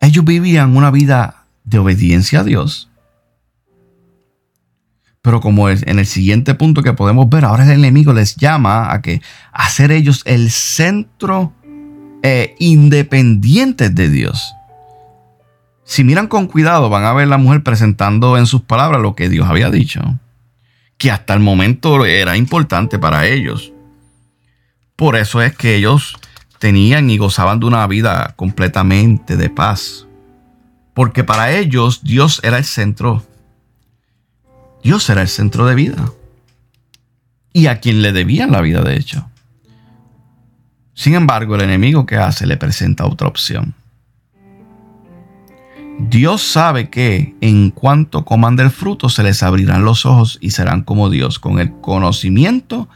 ellos 0.00 0.24
vivían 0.24 0.76
una 0.76 0.90
vida 0.90 1.46
de 1.64 1.78
obediencia 1.78 2.40
a 2.40 2.44
Dios. 2.44 2.89
Pero 5.22 5.40
como 5.40 5.68
en 5.68 5.98
el 5.98 6.06
siguiente 6.06 6.54
punto 6.54 6.82
que 6.82 6.94
podemos 6.94 7.28
ver, 7.28 7.44
ahora 7.44 7.64
el 7.64 7.72
enemigo 7.72 8.12
les 8.12 8.36
llama 8.36 8.92
a 8.92 9.02
que 9.02 9.20
a 9.52 9.68
ser 9.68 9.92
ellos 9.92 10.22
el 10.24 10.50
centro 10.50 11.52
eh, 12.22 12.54
independiente 12.58 13.90
de 13.90 14.08
Dios. 14.08 14.54
Si 15.84 16.04
miran 16.04 16.28
con 16.28 16.46
cuidado, 16.46 16.88
van 16.88 17.04
a 17.04 17.12
ver 17.12 17.28
la 17.28 17.36
mujer 17.36 17.62
presentando 17.62 18.38
en 18.38 18.46
sus 18.46 18.62
palabras 18.62 19.02
lo 19.02 19.14
que 19.14 19.28
Dios 19.28 19.48
había 19.48 19.70
dicho, 19.70 20.00
que 20.96 21.10
hasta 21.10 21.34
el 21.34 21.40
momento 21.40 22.06
era 22.06 22.36
importante 22.36 22.98
para 22.98 23.26
ellos. 23.26 23.72
Por 24.96 25.16
eso 25.16 25.42
es 25.42 25.56
que 25.56 25.74
ellos 25.74 26.16
tenían 26.58 27.10
y 27.10 27.18
gozaban 27.18 27.58
de 27.58 27.66
una 27.66 27.86
vida 27.86 28.34
completamente 28.36 29.36
de 29.36 29.50
paz. 29.50 30.06
Porque 30.94 31.24
para 31.24 31.52
ellos 31.52 32.02
Dios 32.04 32.40
era 32.44 32.58
el 32.58 32.64
centro. 32.64 33.24
Dios 34.82 35.08
era 35.10 35.22
el 35.22 35.28
centro 35.28 35.66
de 35.66 35.74
vida. 35.74 36.12
Y 37.52 37.66
a 37.66 37.80
quien 37.80 38.02
le 38.02 38.12
debían 38.12 38.52
la 38.52 38.60
vida, 38.60 38.82
de 38.82 38.96
hecho. 38.96 39.28
Sin 40.94 41.14
embargo, 41.14 41.54
el 41.54 41.62
enemigo 41.62 42.06
que 42.06 42.16
hace 42.16 42.46
le 42.46 42.56
presenta 42.56 43.06
otra 43.06 43.26
opción. 43.26 43.74
Dios 46.08 46.42
sabe 46.42 46.88
que 46.88 47.34
en 47.40 47.70
cuanto 47.70 48.24
coman 48.24 48.56
del 48.56 48.70
fruto 48.70 49.08
se 49.08 49.22
les 49.22 49.42
abrirán 49.42 49.84
los 49.84 50.06
ojos 50.06 50.38
y 50.40 50.50
serán 50.50 50.82
como 50.82 51.10
Dios, 51.10 51.38
con 51.38 51.58
el 51.58 51.72
conocimiento 51.80 52.88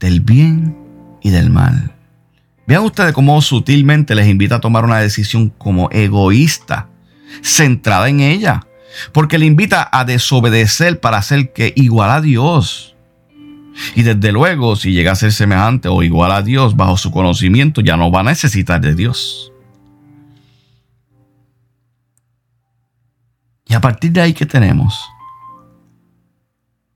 del 0.00 0.20
bien 0.20 0.76
y 1.22 1.30
del 1.30 1.50
mal. 1.50 1.94
Vean 2.66 2.84
ustedes 2.84 3.12
cómo 3.12 3.40
sutilmente 3.42 4.14
les 4.14 4.28
invita 4.28 4.56
a 4.56 4.60
tomar 4.60 4.84
una 4.84 4.98
decisión 4.98 5.50
como 5.50 5.90
egoísta, 5.90 6.88
centrada 7.42 8.08
en 8.08 8.20
ella, 8.20 8.66
porque 9.12 9.38
le 9.38 9.46
invita 9.46 9.88
a 9.90 10.04
desobedecer 10.04 11.00
para 11.00 11.22
ser 11.22 11.52
que 11.52 11.72
igual 11.76 12.10
a 12.10 12.20
Dios. 12.20 12.96
Y 13.94 14.02
desde 14.02 14.32
luego, 14.32 14.76
si 14.76 14.92
llega 14.92 15.12
a 15.12 15.16
ser 15.16 15.32
semejante 15.32 15.88
o 15.88 16.02
igual 16.02 16.32
a 16.32 16.42
Dios 16.42 16.76
bajo 16.76 16.96
su 16.96 17.10
conocimiento, 17.10 17.80
ya 17.80 17.96
no 17.96 18.10
va 18.10 18.20
a 18.20 18.24
necesitar 18.24 18.80
de 18.80 18.94
Dios. 18.94 19.52
Y 23.66 23.74
a 23.74 23.80
partir 23.80 24.12
de 24.12 24.22
ahí, 24.22 24.32
¿qué 24.32 24.46
tenemos? 24.46 25.08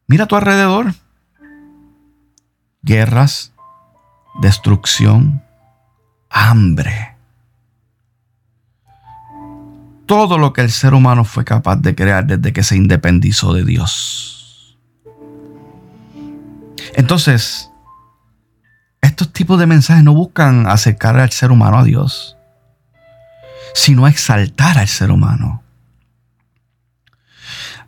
Mira 0.07 0.25
a 0.25 0.27
tu 0.27 0.37
alrededor. 0.37 0.95
Guerras, 2.83 3.53
destrucción, 4.41 5.43
hambre. 6.31 7.12
Todo 10.13 10.37
lo 10.37 10.53
que 10.53 10.61
el 10.61 10.71
ser 10.71 10.93
humano 10.93 11.25
fue 11.25 11.43
capaz 11.43 11.77
de 11.77 11.95
crear 11.95 12.27
desde 12.27 12.53
que 12.53 12.63
se 12.63 12.77
independizó 12.77 13.55
de 13.55 13.65
Dios. 13.65 14.77
Entonces, 16.93 17.71
estos 19.01 19.33
tipos 19.33 19.59
de 19.59 19.65
mensajes 19.65 20.05
no 20.05 20.13
buscan 20.13 20.67
acercar 20.67 21.19
al 21.19 21.31
ser 21.31 21.51
humano 21.51 21.79
a 21.79 21.85
Dios, 21.85 22.37
sino 23.73 24.07
exaltar 24.07 24.77
al 24.77 24.87
ser 24.87 25.11
humano 25.11 25.63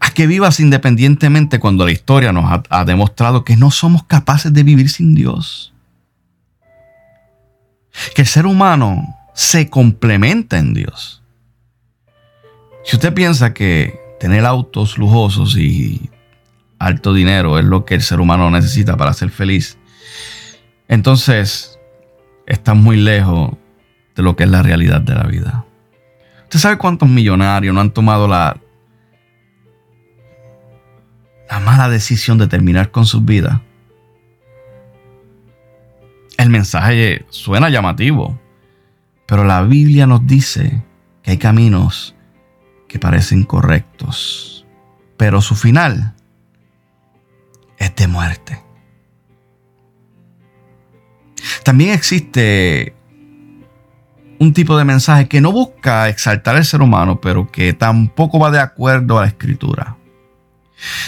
a 0.01 0.11
que 0.13 0.27
vivas 0.27 0.61
independientemente 0.61 1.59
cuando 1.59 1.85
la 1.85 1.93
historia 1.93 2.33
nos 2.33 2.63
ha, 2.71 2.85
demostrado 2.87 3.45
que 3.45 3.59
no 3.59 3.71
somos 3.71 4.03
capaces 4.05 4.51
de 4.51 4.63
vivir 4.63 4.89
sin 4.89 5.15
Dios. 5.15 5.75
Que 8.15 8.23
el 8.23 8.29
ser 8.29 8.47
humano 8.47 9.15
se 9.35 9.69
complementa 9.69 10.57
en 10.57 10.73
Dios. 10.73 11.21
Si 12.85 12.97
usted 12.97 13.15
piensa 13.15 13.55
que 13.55 13.99
tener 14.21 14.45
autos 14.45 14.99
lujosos 14.99 15.57
y 15.57 16.11
alto 16.79 17.15
dinero 17.15 17.59
es 17.59 17.65
lo 17.65 17.85
que 17.85 17.95
el 17.95 18.03
ser 18.03 18.21
humano 18.21 18.51
necesita 18.51 18.97
para 18.97 19.13
ser 19.13 19.31
feliz, 19.31 19.79
entonces 20.89 21.79
está 22.47 22.75
muy 22.75 22.97
lejos 22.97 23.53
de 24.15 24.23
lo 24.23 24.37
que 24.37 24.45
es 24.45 24.51
la 24.51 24.63
realidad 24.63 25.01
de 25.01 25.15
la 25.15 25.25
vida. 25.25 25.65
¿Usted 26.45 26.59
sabe 26.59 26.79
cuántos 26.79 27.09
millonarios 27.09 27.75
no 27.75 27.81
han 27.81 27.91
tomado 27.91 28.29
la, 28.29 28.61
la 31.51 31.61
mala 31.61 31.89
decisión 31.89 32.39
de 32.39 32.49
terminar 32.49 32.91
con 32.91 33.07
sus 33.07 33.25
vidas. 33.25 33.61
El 36.37 36.51
mensaje 36.51 37.25
suena 37.31 37.69
llamativo, 37.69 38.39
pero 39.27 39.45
la 39.45 39.63
Biblia 39.63 40.07
nos 40.07 40.27
dice 40.27 40.83
que 41.23 41.33
hay 41.33 41.39
caminos 41.39 42.14
que 42.95 43.01
parecen 43.01 43.43
correctos, 43.43 44.65
pero 45.17 45.43
su 45.43 45.57
final 45.57 46.15
es 47.77 47.93
de 47.97 48.07
muerte. 48.07 48.63
También 51.65 51.91
existe 51.91 52.95
un 54.39 54.53
tipo 54.53 54.79
de 54.79 54.85
mensaje 54.85 55.27
que 55.27 55.41
no 55.41 55.51
busca 55.51 56.09
exaltar 56.09 56.55
al 56.55 56.65
ser 56.65 56.83
humano, 56.83 57.21
pero 57.21 57.51
que 57.51 57.73
tampoco 57.73 58.39
va 58.39 58.53
de 58.53 58.61
acuerdo 58.61 59.19
a 59.19 59.23
la 59.23 59.27
escritura 59.27 59.97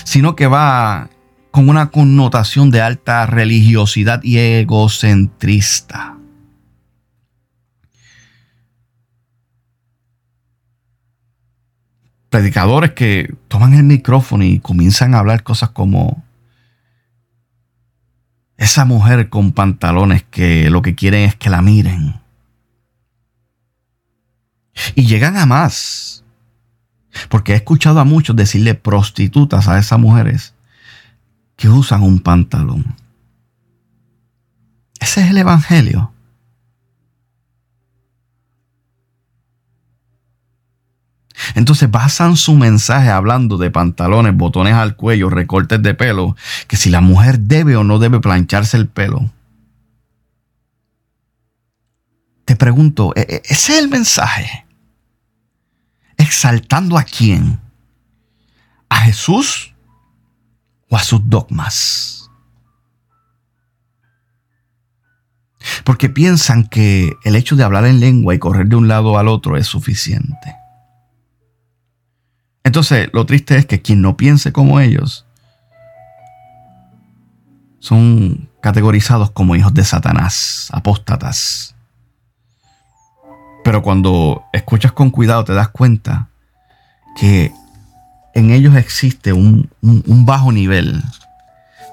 sino 0.05 0.37
que 0.37 0.47
va 0.47 1.11
con 1.51 1.69
una 1.69 1.91
connotación 1.91 2.71
de 2.71 2.83
alta 2.83 3.27
religiosidad 3.27 4.23
y 4.23 4.39
egocentrista. 4.39 6.16
Predicadores 12.31 12.93
que 12.93 13.35
toman 13.49 13.75
el 13.75 13.85
micrófono 13.85 14.45
y 14.45 14.59
comienzan 14.59 15.15
a 15.15 15.19
hablar 15.19 15.43
cosas 15.43 15.71
como 15.71 16.25
esa 18.57 18.85
mujer 18.85 19.29
con 19.29 19.53
pantalones 19.53 20.25
que 20.25 20.71
lo 20.71 20.83
que 20.83 20.95
quieren 20.95 21.29
es 21.29 21.37
que 21.37 21.51
la 21.51 21.63
miren. 21.63 22.21
Y 24.95 25.07
llegan 25.07 25.37
a 25.37 25.47
más. 25.47 26.25
Porque 27.29 27.53
he 27.53 27.57
escuchado 27.57 28.01
a 28.01 28.05
muchos 28.05 28.37
decirle 28.37 28.75
prostitutas 28.75 29.69
a 29.69 29.79
esas 29.79 29.99
mujeres 29.99 30.55
que 31.57 31.69
usan 31.69 32.03
un 32.03 32.21
pantalón. 32.21 32.95
Ese 35.01 35.23
es 35.23 35.31
el 35.31 35.39
Evangelio. 35.39 36.13
Entonces 41.55 41.91
basan 41.91 42.37
su 42.37 42.55
mensaje 42.55 43.11
hablando 43.11 43.59
de 43.59 43.71
pantalones, 43.71 44.37
botones 44.37 44.75
al 44.75 44.97
cuello, 44.97 45.31
recortes 45.31 45.83
de 45.83 45.95
pelo, 45.95 46.37
que 46.69 46.77
si 46.77 46.91
la 46.91 47.01
mujer 47.01 47.41
debe 47.41 47.77
o 47.77 47.85
no 47.85 47.99
debe 47.99 48.21
plancharse 48.21 48.77
el 48.77 48.89
pelo. 48.89 49.31
Te 52.45 52.57
pregunto, 52.57 53.13
¿e-, 53.17 53.27
e-, 53.29 53.43
¿ese 53.45 53.73
es 53.75 53.79
el 53.79 53.89
mensaje? 53.89 54.67
¿Exaltando 56.17 56.97
a 56.97 57.03
quién? 57.03 57.61
¿A 58.89 58.97
Jesús 58.99 59.75
o 60.89 60.97
a 60.97 61.03
sus 61.03 61.29
dogmas? 61.29 62.31
Porque 65.85 66.09
piensan 66.09 66.69
que 66.69 67.17
el 67.25 67.37
hecho 67.37 67.57
de 67.57 67.65
hablar 67.65 67.85
en 67.87 68.01
lengua 68.01 68.35
y 68.35 68.39
correr 68.39 68.67
de 68.69 68.77
un 68.77 68.89
lado 68.89 69.19
al 69.19 69.29
otro 69.29 69.57
es 69.57 69.67
suficiente. 69.67 70.55
Entonces, 72.67 73.09
lo 73.13 73.25
triste 73.25 73.57
es 73.57 73.65
que 73.65 73.81
quien 73.81 74.03
no 74.03 74.17
piense 74.17 74.51
como 74.51 74.81
ellos 74.81 75.25
son 77.79 78.49
categorizados 78.61 79.31
como 79.31 79.55
hijos 79.55 79.73
de 79.73 79.85
Satanás, 79.85 80.69
apóstatas. 80.73 81.77
Pero 83.63 83.83
cuando 83.83 84.43
escuchas 84.53 84.91
con 84.91 85.11
cuidado 85.11 85.45
te 85.45 85.55
das 85.55 85.69
cuenta 85.69 86.27
que 87.17 87.53
en 88.35 88.51
ellos 88.51 88.75
existe 88.75 89.33
un, 89.33 89.71
un 89.81 90.27
bajo 90.27 90.51
nivel 90.51 91.05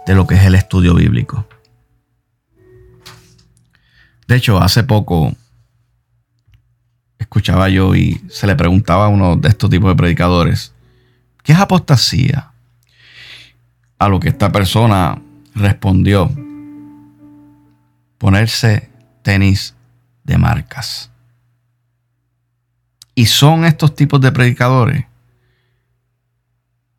de 0.07 0.15
lo 0.15 0.25
que 0.25 0.33
es 0.33 0.41
el 0.43 0.55
estudio 0.55 0.95
bíblico. 0.95 1.45
De 4.27 4.37
hecho, 4.37 4.59
hace 4.59 4.83
poco 4.83 5.35
escuchaba 7.33 7.67
yo 7.67 7.95
y 7.95 8.21
se 8.29 8.45
le 8.45 8.55
preguntaba 8.55 9.05
a 9.05 9.09
uno 9.09 9.35
de 9.35 9.49
estos 9.49 9.67
tipos 9.67 9.89
de 9.89 9.95
predicadores, 9.95 10.71
¿qué 11.41 11.53
es 11.53 11.57
apostasía? 11.57 12.51
A 13.97 14.07
lo 14.07 14.19
que 14.19 14.29
esta 14.29 14.51
persona 14.51 15.19
respondió, 15.55 16.31
ponerse 18.19 18.87
tenis 19.23 19.73
de 20.23 20.37
marcas. 20.37 21.09
Y 23.15 23.25
son 23.25 23.65
estos 23.65 23.95
tipos 23.95 24.21
de 24.21 24.31
predicadores 24.31 25.05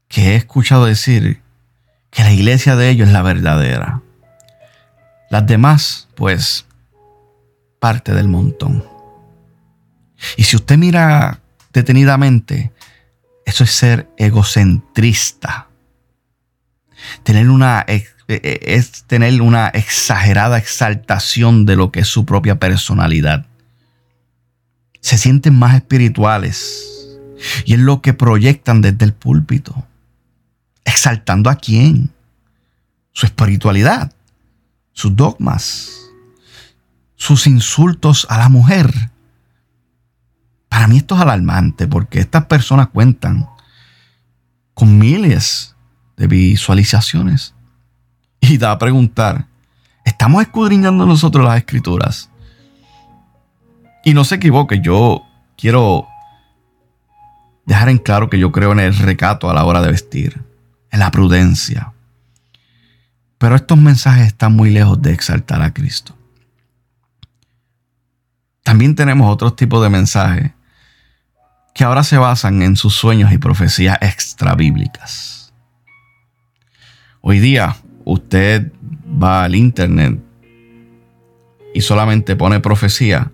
que 0.08 0.32
he 0.32 0.34
escuchado 0.34 0.86
decir 0.86 1.42
que 2.10 2.24
la 2.24 2.32
iglesia 2.32 2.74
de 2.74 2.90
ellos 2.90 3.06
es 3.06 3.14
la 3.14 3.22
verdadera. 3.22 4.02
Las 5.30 5.46
demás, 5.46 6.08
pues, 6.16 6.66
parte 7.78 8.12
del 8.14 8.26
montón. 8.26 8.93
Y 10.36 10.44
si 10.44 10.56
usted 10.56 10.78
mira 10.78 11.40
detenidamente, 11.72 12.72
eso 13.44 13.64
es 13.64 13.70
ser 13.70 14.08
egocentrista. 14.16 15.68
Tener 17.22 17.50
una, 17.50 17.84
e, 17.86 18.06
e, 18.28 18.60
es 18.62 19.04
tener 19.04 19.40
una 19.42 19.68
exagerada 19.68 20.58
exaltación 20.58 21.66
de 21.66 21.76
lo 21.76 21.92
que 21.92 22.00
es 22.00 22.08
su 22.08 22.24
propia 22.24 22.58
personalidad. 22.58 23.46
Se 25.00 25.18
sienten 25.18 25.54
más 25.58 25.74
espirituales. 25.74 26.90
Y 27.66 27.74
es 27.74 27.80
lo 27.80 28.00
que 28.00 28.14
proyectan 28.14 28.80
desde 28.80 29.04
el 29.04 29.12
púlpito. 29.12 29.86
¿Exaltando 30.84 31.50
a 31.50 31.56
quién? 31.56 32.10
Su 33.12 33.26
espiritualidad, 33.26 34.12
sus 34.92 35.14
dogmas, 35.14 35.90
sus 37.16 37.46
insultos 37.46 38.26
a 38.30 38.38
la 38.38 38.48
mujer 38.48 39.10
para 40.74 40.88
mí 40.88 40.96
esto 40.96 41.14
es 41.14 41.20
alarmante 41.20 41.86
porque 41.86 42.18
estas 42.18 42.46
personas 42.46 42.88
cuentan 42.88 43.48
con 44.74 44.98
miles 44.98 45.76
de 46.16 46.26
visualizaciones. 46.26 47.54
Y 48.40 48.58
da 48.58 48.72
a 48.72 48.78
preguntar, 48.78 49.46
¿estamos 50.04 50.42
escudriñando 50.42 51.06
nosotros 51.06 51.44
las 51.44 51.58
escrituras? 51.58 52.28
Y 54.04 54.14
no 54.14 54.24
se 54.24 54.34
equivoque, 54.34 54.80
yo 54.80 55.22
quiero 55.56 56.08
dejar 57.66 57.88
en 57.88 57.98
claro 57.98 58.28
que 58.28 58.40
yo 58.40 58.50
creo 58.50 58.72
en 58.72 58.80
el 58.80 58.96
recato 58.96 59.48
a 59.48 59.54
la 59.54 59.64
hora 59.64 59.80
de 59.80 59.92
vestir, 59.92 60.42
en 60.90 60.98
la 60.98 61.12
prudencia. 61.12 61.92
Pero 63.38 63.54
estos 63.54 63.78
mensajes 63.78 64.26
están 64.26 64.56
muy 64.56 64.70
lejos 64.70 65.00
de 65.00 65.12
exaltar 65.12 65.62
a 65.62 65.72
Cristo. 65.72 66.18
También 68.64 68.96
tenemos 68.96 69.32
otros 69.32 69.54
tipos 69.54 69.80
de 69.80 69.88
mensajes 69.88 70.50
que 71.74 71.82
ahora 71.82 72.04
se 72.04 72.16
basan 72.16 72.62
en 72.62 72.76
sus 72.76 72.94
sueños 72.94 73.32
y 73.32 73.38
profecías 73.38 73.98
extrabíblicas. 74.00 75.52
Hoy 77.20 77.40
día 77.40 77.76
usted 78.04 78.72
va 79.22 79.44
al 79.44 79.56
internet 79.56 80.20
y 81.74 81.80
solamente 81.80 82.36
pone 82.36 82.60
profecía. 82.60 83.32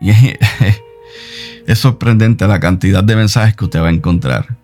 Y 0.00 0.10
es, 1.66 1.78
sorprendente 1.78 2.48
la 2.48 2.58
cantidad 2.58 3.04
de 3.04 3.14
mensajes 3.14 3.54
que 3.54 3.64
usted 3.66 3.80
va 3.80 3.88
a 3.88 3.92
encontrar. 3.92 4.56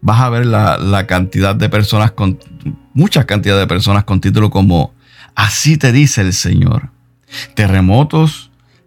Vas 0.00 0.20
a 0.20 0.30
ver 0.30 0.46
la, 0.46 0.78
la 0.78 1.06
cantidad 1.06 1.54
de 1.54 1.68
personas 1.68 2.12
con, 2.12 2.38
muchas 2.94 3.26
cantidades 3.26 3.62
de 3.62 3.66
personas 3.66 4.04
con 4.04 4.20
título 4.20 4.48
como 4.48 4.94
Así 5.34 5.76
te 5.76 5.92
dice 5.92 6.22
el 6.22 6.32
Señor. 6.32 6.90
Terremotos, 7.54 8.43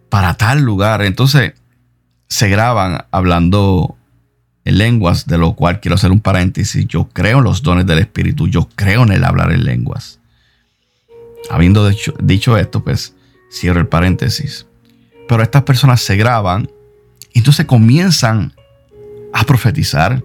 para 0.10 0.36
tal 0.36 0.62
lugar. 0.62 1.02
Entonces 1.02 1.54
se 2.28 2.50
graban 2.50 3.06
hablando 3.12 3.98
en 4.66 4.78
lenguas, 4.78 5.28
de 5.28 5.38
lo 5.38 5.54
cual 5.54 5.80
quiero 5.80 5.96
hacer 5.96 6.12
un 6.12 6.20
paréntesis. 6.20 6.86
Yo 6.88 7.08
creo 7.10 7.38
en 7.40 7.46
los 7.46 7.64
dones 7.64 7.86
del 7.86 8.00
Espíritu, 8.00 8.48
yo 8.48 8.68
creo 8.76 9.04
en 9.04 9.14
el 9.14 9.24
hablar 9.24 9.52
en 9.52 9.64
lenguas. 9.64 10.20
Habiendo 11.50 11.90
dicho, 12.22 12.58
esto, 12.58 12.84
pues 12.84 13.16
cierro 13.52 13.80
el 13.80 13.88
paréntesis. 13.88 14.66
Pero 15.28 15.42
estas 15.42 15.64
personas 15.64 16.02
se 16.02 16.18
graban 16.18 16.70
y 17.34 17.40
entonces 17.40 17.66
comienzan 17.66 18.54
a 19.34 19.44
profetizar. 19.46 20.22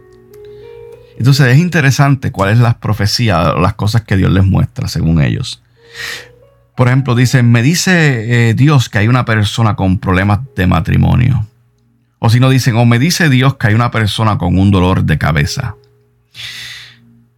Entonces 1.16 1.46
es 1.46 1.58
interesante 1.58 2.32
cuáles 2.32 2.58
las 2.58 2.74
profecías, 2.76 3.54
las 3.60 3.74
cosas 3.74 4.02
que 4.02 4.16
Dios 4.16 4.32
les 4.32 4.44
muestra 4.44 4.88
según 4.88 5.22
ellos. 5.22 5.62
Por 6.74 6.88
ejemplo, 6.88 7.14
dice, 7.14 7.42
me 7.42 7.62
dice 7.62 8.48
eh, 8.48 8.54
Dios 8.54 8.88
que 8.88 8.98
hay 8.98 9.08
una 9.08 9.24
persona 9.24 9.76
con 9.76 9.98
problemas 9.98 10.40
de 10.56 10.66
matrimonio. 10.66 11.46
O 12.18 12.30
si 12.30 12.40
no 12.40 12.48
dicen, 12.48 12.76
o 12.76 12.86
me 12.86 12.98
dice 12.98 13.28
Dios 13.28 13.56
que 13.56 13.68
hay 13.68 13.74
una 13.74 13.90
persona 13.90 14.38
con 14.38 14.58
un 14.58 14.70
dolor 14.70 15.04
de 15.04 15.18
cabeza. 15.18 15.76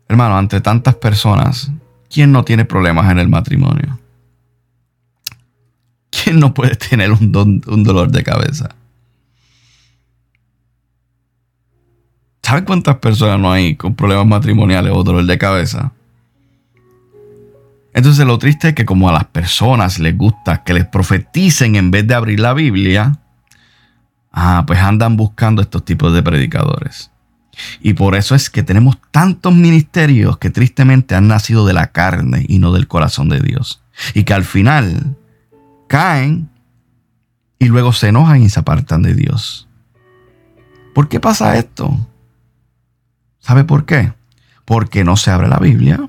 Hermano, 0.09 0.37
ante 0.37 0.61
tantas 0.61 0.95
personas, 0.97 1.71
¿quién 2.11 2.31
no 2.31 2.45
tiene 2.45 2.65
problemas 2.65 3.11
en 3.11 3.19
el 3.19 3.29
matrimonio? 3.29 3.99
¿Quién 6.11 6.39
no 6.39 6.55
puede 6.55 6.77
tener 6.77 7.11
un, 7.11 7.63
un 7.67 7.83
dolor 7.83 8.11
de 8.13 8.23
cabeza? 8.23 8.69
¿Sabe 12.43 12.65
cuántas 12.65 12.97
personas 12.99 13.41
no 13.41 13.51
hay 13.51 13.75
con 13.75 13.95
problemas 13.95 14.27
matrimoniales 14.27 14.93
o 14.95 15.03
dolor 15.03 15.25
de 15.25 15.39
cabeza? 15.39 15.93
Entonces 17.95 18.27
lo 18.27 18.39
triste 18.39 18.69
es 18.69 18.75
que 18.75 18.85
como 18.85 19.09
a 19.09 19.13
las 19.13 19.27
personas 19.27 20.01
les 20.01 20.19
gusta 20.19 20.65
que 20.65 20.75
les 20.75 20.85
profeticen 20.85 21.77
en 21.77 21.93
vez 21.93 22.07
de 22.07 22.15
abrir 22.15 22.41
la 22.41 22.53
Biblia, 22.53 23.21
ah, 24.33 24.65
pues 24.67 24.81
andan 24.81 25.17
buscando 25.17 25.63
estos 25.63 25.85
tipos 25.85 26.13
de 26.13 26.23
predicadores. 26.23 27.13
Y 27.81 27.95
por 27.95 28.17
eso 28.17 28.35
es 28.35 28.51
que 28.51 28.65
tenemos 28.65 28.99
tantos 29.13 29.55
ministerios 29.55 30.39
que 30.39 30.51
tristemente 30.51 31.15
han 31.15 31.29
nacido 31.29 31.65
de 31.67 31.73
la 31.73 31.93
carne 31.93 32.45
y 32.49 32.59
no 32.59 32.73
del 32.73 32.89
corazón 32.89 33.29
de 33.29 33.39
Dios. 33.39 33.81
Y 34.13 34.25
que 34.25 34.35
al 34.35 34.45
final 34.45 35.17
caen 35.87 36.51
y 37.61 37.67
luego 37.67 37.93
se 37.93 38.09
enojan 38.09 38.43
y 38.43 38.49
se 38.49 38.59
apartan 38.59 39.03
de 39.03 39.15
Dios. 39.15 39.69
¿Por 40.97 41.09
qué 41.09 41.21
pasa 41.21 41.57
esto? 41.57 41.97
¿Sabe 43.39 43.63
por 43.63 43.87
qué? 43.87 44.13
Porque 44.65 45.05
no 45.05 45.17
se 45.17 45.31
abre 45.31 45.47
la 45.47 45.59
Biblia 45.59 46.09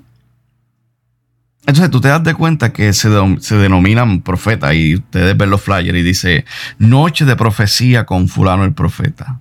Entonces 1.67 1.89
tú 1.89 1.99
te 1.99 2.10
das 2.10 2.23
de 2.23 2.36
cuenta 2.36 2.71
que 2.71 2.93
se, 2.93 3.10
denominan 3.10 4.21
profetas 4.21 4.75
y 4.75 4.95
ustedes 4.95 5.36
ven 5.36 5.49
los 5.49 5.62
flyers 5.62 5.97
y 5.97 6.04
dice 6.04 6.45
noche 6.78 7.25
de 7.25 7.36
profecía 7.36 8.06
con 8.06 8.28
fulano 8.28 8.65
el 8.65 8.73
profeta. 8.73 9.39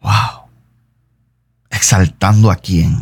Wow. 0.00 0.48
Exaltando 1.70 2.50
a 2.50 2.56
quién? 2.56 2.98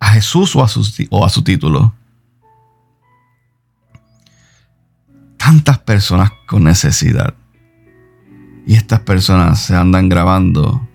¿A 0.00 0.08
Jesús 0.08 0.56
o 0.56 0.64
a 0.64 0.68
su, 0.68 0.84
o 1.10 1.24
a 1.24 1.28
su 1.28 1.42
título? 1.44 1.94
Tantas 5.36 5.78
personas 5.78 6.32
con 6.48 6.64
necesidad. 6.64 7.34
Y 8.66 8.74
estas 8.74 9.00
personas 9.00 9.60
se 9.60 9.76
andan 9.76 10.08
grabando, 10.08 10.88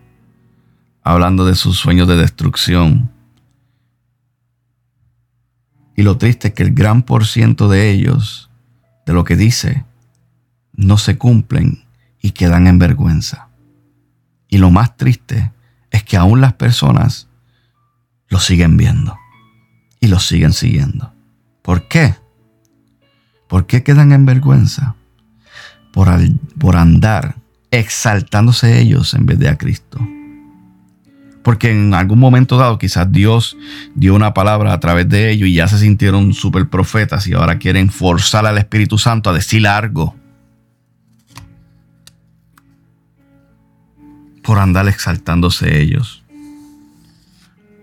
hablando 1.01 1.45
de 1.45 1.55
sus 1.55 1.77
sueños 1.77 2.09
de 2.09 2.17
destrucción 2.17 3.09
y 5.99 6.01
lo 6.01 6.17
triste 6.17 6.47
es 6.47 6.53
que 6.53 6.63
el 6.63 6.73
gran 6.73 7.01
por 7.03 7.25
ciento 7.25 7.67
de 7.67 7.91
ellos, 7.91 8.49
de 9.05 9.11
lo 9.11 9.25
que 9.25 9.35
dice, 9.35 9.83
no 10.71 10.97
se 10.97 11.17
cumplen 11.17 11.83
y 12.21 12.31
quedan 12.31 12.67
en 12.67 12.79
vergüenza. 12.79 13.49
Y 14.47 14.59
lo 14.59 14.71
más 14.71 14.95
triste 14.95 15.51
es 15.91 16.05
que 16.05 16.15
aún 16.15 16.39
las 16.39 16.53
personas 16.53 17.27
lo 18.29 18.39
siguen 18.39 18.77
viendo 18.77 19.17
y 19.99 20.07
lo 20.07 20.21
siguen 20.21 20.53
siguiendo. 20.53 21.13
¿Por 21.63 21.89
qué? 21.89 22.15
¿Por 23.49 23.65
qué 23.65 23.83
quedan 23.83 24.13
en 24.13 24.25
vergüenza? 24.25 24.95
Por, 25.91 26.07
por 26.57 26.77
andar 26.77 27.35
exaltándose 27.71 28.79
ellos 28.79 29.13
en 29.15 29.25
vez 29.25 29.37
de 29.37 29.49
a 29.49 29.57
Cristo. 29.57 29.99
Porque 31.43 31.71
en 31.71 31.93
algún 31.93 32.19
momento 32.19 32.57
dado 32.57 32.77
quizás 32.77 33.11
Dios 33.11 33.57
dio 33.95 34.13
una 34.13 34.33
palabra 34.33 34.73
a 34.73 34.79
través 34.79 35.07
de 35.07 35.31
ellos 35.31 35.47
y 35.49 35.55
ya 35.55 35.67
se 35.67 35.79
sintieron 35.79 36.33
super 36.33 36.69
profetas 36.69 37.27
y 37.27 37.33
ahora 37.33 37.59
quieren 37.59 37.89
forzar 37.89 38.45
al 38.45 38.57
Espíritu 38.57 38.97
Santo 38.97 39.29
a 39.29 39.33
decir 39.33 39.65
algo. 39.67 40.15
Por 44.43 44.59
andar 44.59 44.87
exaltándose 44.87 45.81
ellos. 45.81 46.23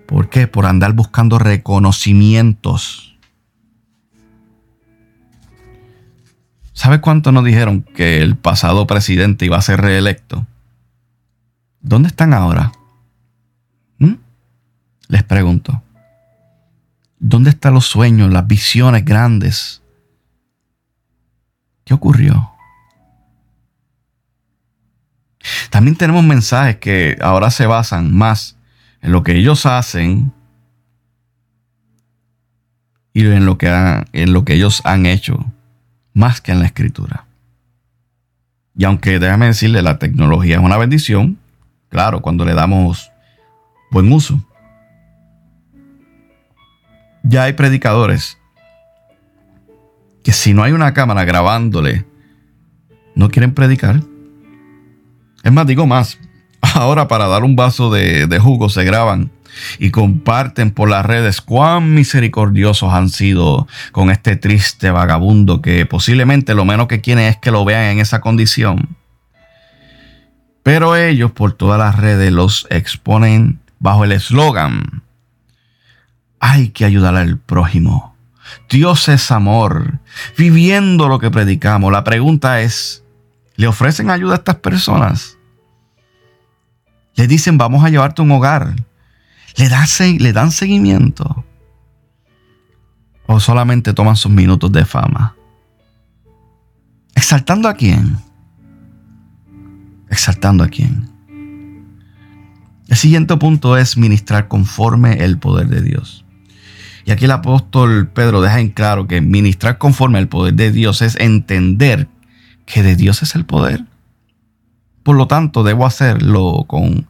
¿Por 0.07 0.29
qué? 0.29 0.47
Por 0.47 0.67
andar 0.67 0.93
buscando 0.93 1.39
reconocimientos. 1.39 3.17
¿Sabe 6.73 7.01
cuánto 7.01 7.33
nos 7.33 7.45
dijeron 7.45 7.83
que 7.83 8.21
el 8.21 8.37
pasado 8.37 8.87
presidente 8.87 9.47
iba 9.47 9.57
a 9.57 9.63
ser 9.63 9.81
reelecto? 9.81 10.47
¿Dónde 11.81 12.09
están 12.09 12.35
ahora? 12.35 12.73
Les 15.09 15.23
pregunto, 15.23 15.83
¿dónde 17.19 17.51
están 17.51 17.75
los 17.75 17.87
sueños, 17.87 18.33
las 18.33 18.47
visiones 18.47 19.05
grandes? 19.05 19.83
¿Qué 21.85 21.95
ocurrió? 21.95 22.51
También 25.71 25.97
tenemos 25.97 26.25
mensajes 26.25 26.77
que 26.77 27.17
ahora 27.21 27.51
se 27.51 27.67
basan 27.67 28.13
más 28.13 28.57
en 29.01 29.13
lo 29.13 29.23
que 29.23 29.37
ellos 29.37 29.65
hacen 29.65 30.33
y 33.13 33.25
en 33.25 33.47
lo 33.47 33.57
que, 33.57 33.69
en 34.13 34.33
lo 34.33 34.45
que 34.45 34.55
ellos 34.55 34.83
han 34.85 35.07
hecho, 35.07 35.53
más 36.15 36.41
que 36.41 36.51
en 36.51 36.59
la 36.59 36.67
escritura. 36.67 37.27
Y 38.77 38.85
aunque 38.85 39.21
déjame 39.21 39.47
decirle, 39.47 39.83
la 39.83 39.99
tecnología 39.99 40.57
es 40.57 40.63
una 40.63 40.77
bendición, 40.77 41.39
claro, 41.89 42.21
cuando 42.21 42.45
le 42.45 42.55
damos 42.55 43.13
buen 43.93 44.13
uso 44.13 44.45
ya 47.29 47.45
hay 47.45 47.55
predicadores 47.55 48.39
que 50.23 50.33
si 50.33 50.55
no 50.55 50.63
hay 50.63 50.73
una 50.73 50.93
cámara 50.93 51.25
grabándole, 51.25 52.05
no 53.15 53.29
quieren 53.29 53.55
predicar. 53.55 54.01
Es 55.43 55.53
más, 55.53 55.67
digo 55.67 55.87
más, 55.87 56.19
ahora 56.75 57.07
para 57.09 57.27
dar 57.29 57.45
un 57.45 57.57
vaso 57.57 57.91
de, 57.91 58.39
jugo 58.41 58.69
se 58.69 58.85
graban 58.85 59.31
y 59.79 59.91
comparten 59.91 60.71
por 60.71 60.91
las 60.91 61.07
redes 61.07 61.41
cuán 61.41 61.95
misericordiosos 61.95 62.93
han 62.93 63.09
sido 63.09 63.67
con 63.93 64.11
este 64.11 64.37
triste 64.37 64.91
vagabundo 64.91 65.63
que 65.63 65.87
posiblemente 65.87 66.55
lo 66.55 66.65
menos 66.65 66.89
que 66.89 67.01
quieren 67.01 67.25
es 67.25 67.37
que 67.37 67.51
lo 67.51 67.65
vean 67.65 67.85
en 67.85 68.01
esa 68.01 68.21
condición. 68.21 68.97
Pero 70.63 70.97
ellos 70.97 71.31
por 71.31 71.53
todas 71.53 71.79
las 71.79 71.97
redes 71.97 72.33
los 72.33 72.67
exponen 72.71 73.61
bajo 73.79 74.05
el 74.05 74.13
eslogan 74.13 75.06
hay 76.41 76.69
que 76.71 76.85
ayudar 76.85 77.17
al 77.17 77.39
prójimo. 77.39 78.15
Dios 78.69 79.09
es 79.09 79.31
amor. 79.31 80.01
Viviendo 80.37 81.09
lo 81.09 81.19
que 81.19 81.31
predicamos. 81.31 81.93
La 81.93 82.05
pregunta 82.05 82.61
es, 82.61 83.05
¿le 83.57 83.67
ofrecen 83.67 84.11
ayuda 84.11 84.35
a 84.35 84.39
estas 84.39 84.57
personas? 84.57 85.39
Le 87.15 87.27
dicen, 87.27 87.59
vamos 87.59 87.85
a 87.85 87.89
llevarte 87.89 88.23
a 88.23 88.25
un 88.25 88.31
hogar. 88.33 88.75
¿Le, 89.57 89.69
¿Le 90.19 90.33
dan 90.33 90.51
seguimiento? 90.51 91.45
¿O 93.27 93.41
solamente 93.41 93.95
toman 93.95 94.17
sus 94.17 94.31
minutos 94.31 94.71
de 94.71 94.85
fama? 94.85 95.35
¿Exaltando 97.15 97.69
a 97.69 97.75
quién? 97.75 98.19
¿Exaltando 100.11 100.63
a 100.63 100.69
quién? 100.69 101.11
El 102.89 102.97
siguiente 102.97 103.37
punto 103.37 103.77
es 103.77 103.97
ministrar 103.97 104.47
conforme 104.47 105.25
el 105.25 105.39
poder 105.39 105.69
de 105.69 105.81
Dios. 105.81 106.26
Y 107.07 107.13
aquí 107.13 107.27
el 107.27 107.31
apóstol 107.31 108.09
Pedro 108.09 108.41
deja 108.41 108.59
en 108.59 108.71
claro 108.71 109.07
que 109.07 109.21
ministrar 109.21 109.79
conforme 109.79 110.19
al 110.19 110.27
poder 110.27 110.55
de 110.55 110.73
Dios 110.73 111.03
es 111.03 111.15
entender 111.21 112.09
que 112.67 112.83
de 112.83 112.97
Dios 112.97 113.23
es 113.23 113.37
el 113.37 113.47
poder. 113.47 113.85
Por 115.05 115.17
lo 115.17 115.29
tanto, 115.29 115.63
debo 115.63 115.87
hacerlo 115.87 116.65
con 116.67 117.07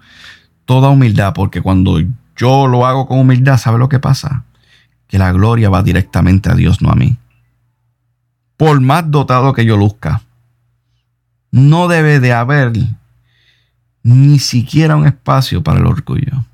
toda 0.67 0.91
humildad, 0.91 1.33
porque 1.33 1.63
cuando 1.63 1.99
yo 2.37 2.67
lo 2.67 2.85
hago 2.85 3.07
con 3.07 3.21
humildad, 3.21 3.57
¿sabe 3.57 3.79
lo 3.79 3.89
que 3.89 3.99
pasa? 3.99 4.45
Que 5.07 5.19
la 5.19 5.33
gloria 5.33 5.71
va 5.71 5.83
directamente 5.83 6.51
a 6.51 6.55
Dios, 6.55 6.83
no 6.83 6.91
a 6.91 6.95
mí. 6.95 7.17
Por 8.59 8.83
más 8.83 9.11
dotado 9.11 9.55
que 9.55 9.65
yo 9.65 9.79
luzca, 9.79 10.21
no 11.51 11.89
debe 11.89 12.21
de 12.21 12.35
haber 12.35 12.73
ni 14.03 14.39
siquiera 14.41 14.95
un 14.95 15.07
espacio 15.07 15.63
para 15.63 15.81
el 15.81 15.87
orgullo. 15.87 16.45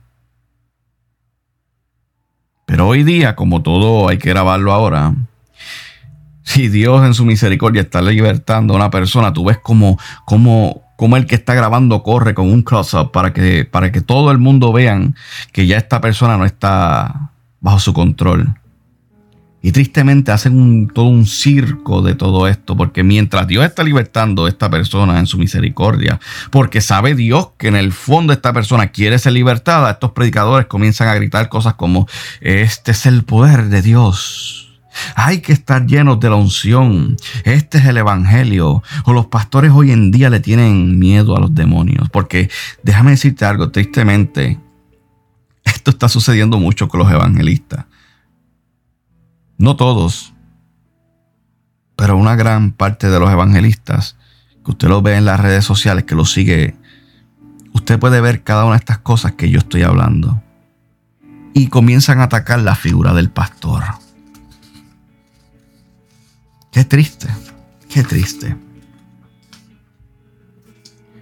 Pero 2.73 2.89
hoy 2.89 3.05
día, 3.05 3.37
como 3.37 3.61
todo 3.61 4.09
hay 4.09 4.17
que 4.17 4.31
grabarlo 4.31 4.73
ahora, 4.73 5.15
si 6.43 6.69
Dios 6.69 7.05
en 7.05 7.13
su 7.13 7.27
misericordia 7.27 7.83
está 7.83 8.01
libertando 8.01 8.73
a 8.73 8.77
una 8.79 8.91
persona, 8.91 9.35
tú 9.35 9.45
ves 9.45 9.59
como, 9.59 9.99
como, 10.25 10.83
como 10.97 11.19
el 11.19 11.27
que 11.27 11.35
está 11.35 11.53
grabando 11.53 12.03
corre 12.03 12.33
con 12.33 12.51
un 12.51 12.63
close-up 12.63 13.13
para 13.13 13.35
que, 13.35 13.67
para 13.67 13.93
que 13.93 14.01
todo 14.01 14.31
el 14.31 14.39
mundo 14.39 14.73
vean 14.73 15.17
que 15.53 15.67
ya 15.67 15.77
esta 15.77 16.01
persona 16.01 16.39
no 16.39 16.47
está 16.47 17.33
bajo 17.61 17.79
su 17.79 17.93
control. 17.93 18.55
Y 19.63 19.71
tristemente 19.71 20.33
hacen 20.33 20.89
todo 20.89 21.07
un 21.07 21.25
circo 21.25 22.03
de 22.03 22.17
todo 22.17 22.49
esto, 22.49 22.77
porque 22.77 23.05
mientras 23.05 23.47
Dios 23.47 23.65
está 23.65 23.85
libertando 23.85 24.47
a 24.47 24.49
esta 24.49 24.69
persona 24.69 25.21
en 25.21 25.27
su 25.27 25.39
misericordia, 25.39 26.19
porque 26.51 26.81
sabe 26.81 27.15
Dios 27.15 27.51
que 27.59 27.69
en 27.69 27.77
el 27.77 27.93
fondo 27.93 28.33
esta 28.33 28.53
persona 28.53 28.89
quiere 28.89 29.21
ser 29.21 29.35
libertada, 29.35 29.93
estos 29.93 30.11
predicadores 30.13 30.67
comienzan 30.67 31.07
a 31.09 31.15
gritar 31.15 31.49
cosas 31.49 31.75
como, 31.75 32.09
este 32.41 32.91
es 32.91 33.07
el 33.07 33.23
poder 33.23 33.69
de 33.69 33.83
Dios. 33.83 34.63
Hay 35.15 35.41
que 35.41 35.53
estar 35.53 35.87
llenos 35.87 36.21
de 36.21 36.29
la 36.29 36.37
unción. 36.37 37.17
Este 37.45 37.79
es 37.79 37.87
el 37.87 37.97
Evangelio. 37.97 38.83
O 39.05 39.13
los 39.13 39.27
pastores 39.27 39.73
hoy 39.73 39.91
en 39.91 40.11
día 40.11 40.29
le 40.29 40.41
tienen 40.41 40.99
miedo 40.99 41.35
a 41.37 41.41
los 41.41 41.55
demonios. 41.55 42.11
Porque 42.11 42.51
déjame 42.83 43.13
decirte 43.13 43.45
algo, 43.45 43.71
tristemente, 43.71 44.59
esto 45.65 45.91
está 45.91 46.09
sucediendo 46.09 46.59
mucho 46.59 46.89
con 46.89 47.01
los 47.01 47.11
evangelistas. 47.11 47.87
No 49.63 49.77
todos, 49.77 50.35
pero 51.95 52.17
una 52.17 52.35
gran 52.35 52.73
parte 52.73 53.09
de 53.09 53.21
los 53.21 53.31
evangelistas, 53.31 54.17
que 54.65 54.73
usted 54.73 54.89
lo 54.89 55.03
ve 55.03 55.15
en 55.15 55.25
las 55.25 55.39
redes 55.39 55.65
sociales, 55.65 56.03
que 56.03 56.17
lo 56.17 56.25
sigue, 56.25 56.75
usted 57.73 58.01
puede 58.01 58.21
ver 58.21 58.43
cada 58.43 58.65
una 58.65 58.73
de 58.73 58.79
estas 58.79 58.99
cosas 58.99 59.35
que 59.35 59.51
yo 59.51 59.61
estoy 59.61 59.85
hablando. 59.85 60.43
Y 61.55 61.69
comienzan 61.69 62.19
a 62.19 62.25
atacar 62.25 62.59
la 62.59 62.75
figura 62.75 63.15
del 63.15 63.31
pastor. 63.31 63.85
Qué 66.73 66.85
triste, 66.85 67.29
qué 67.89 68.03
triste. 68.03 68.57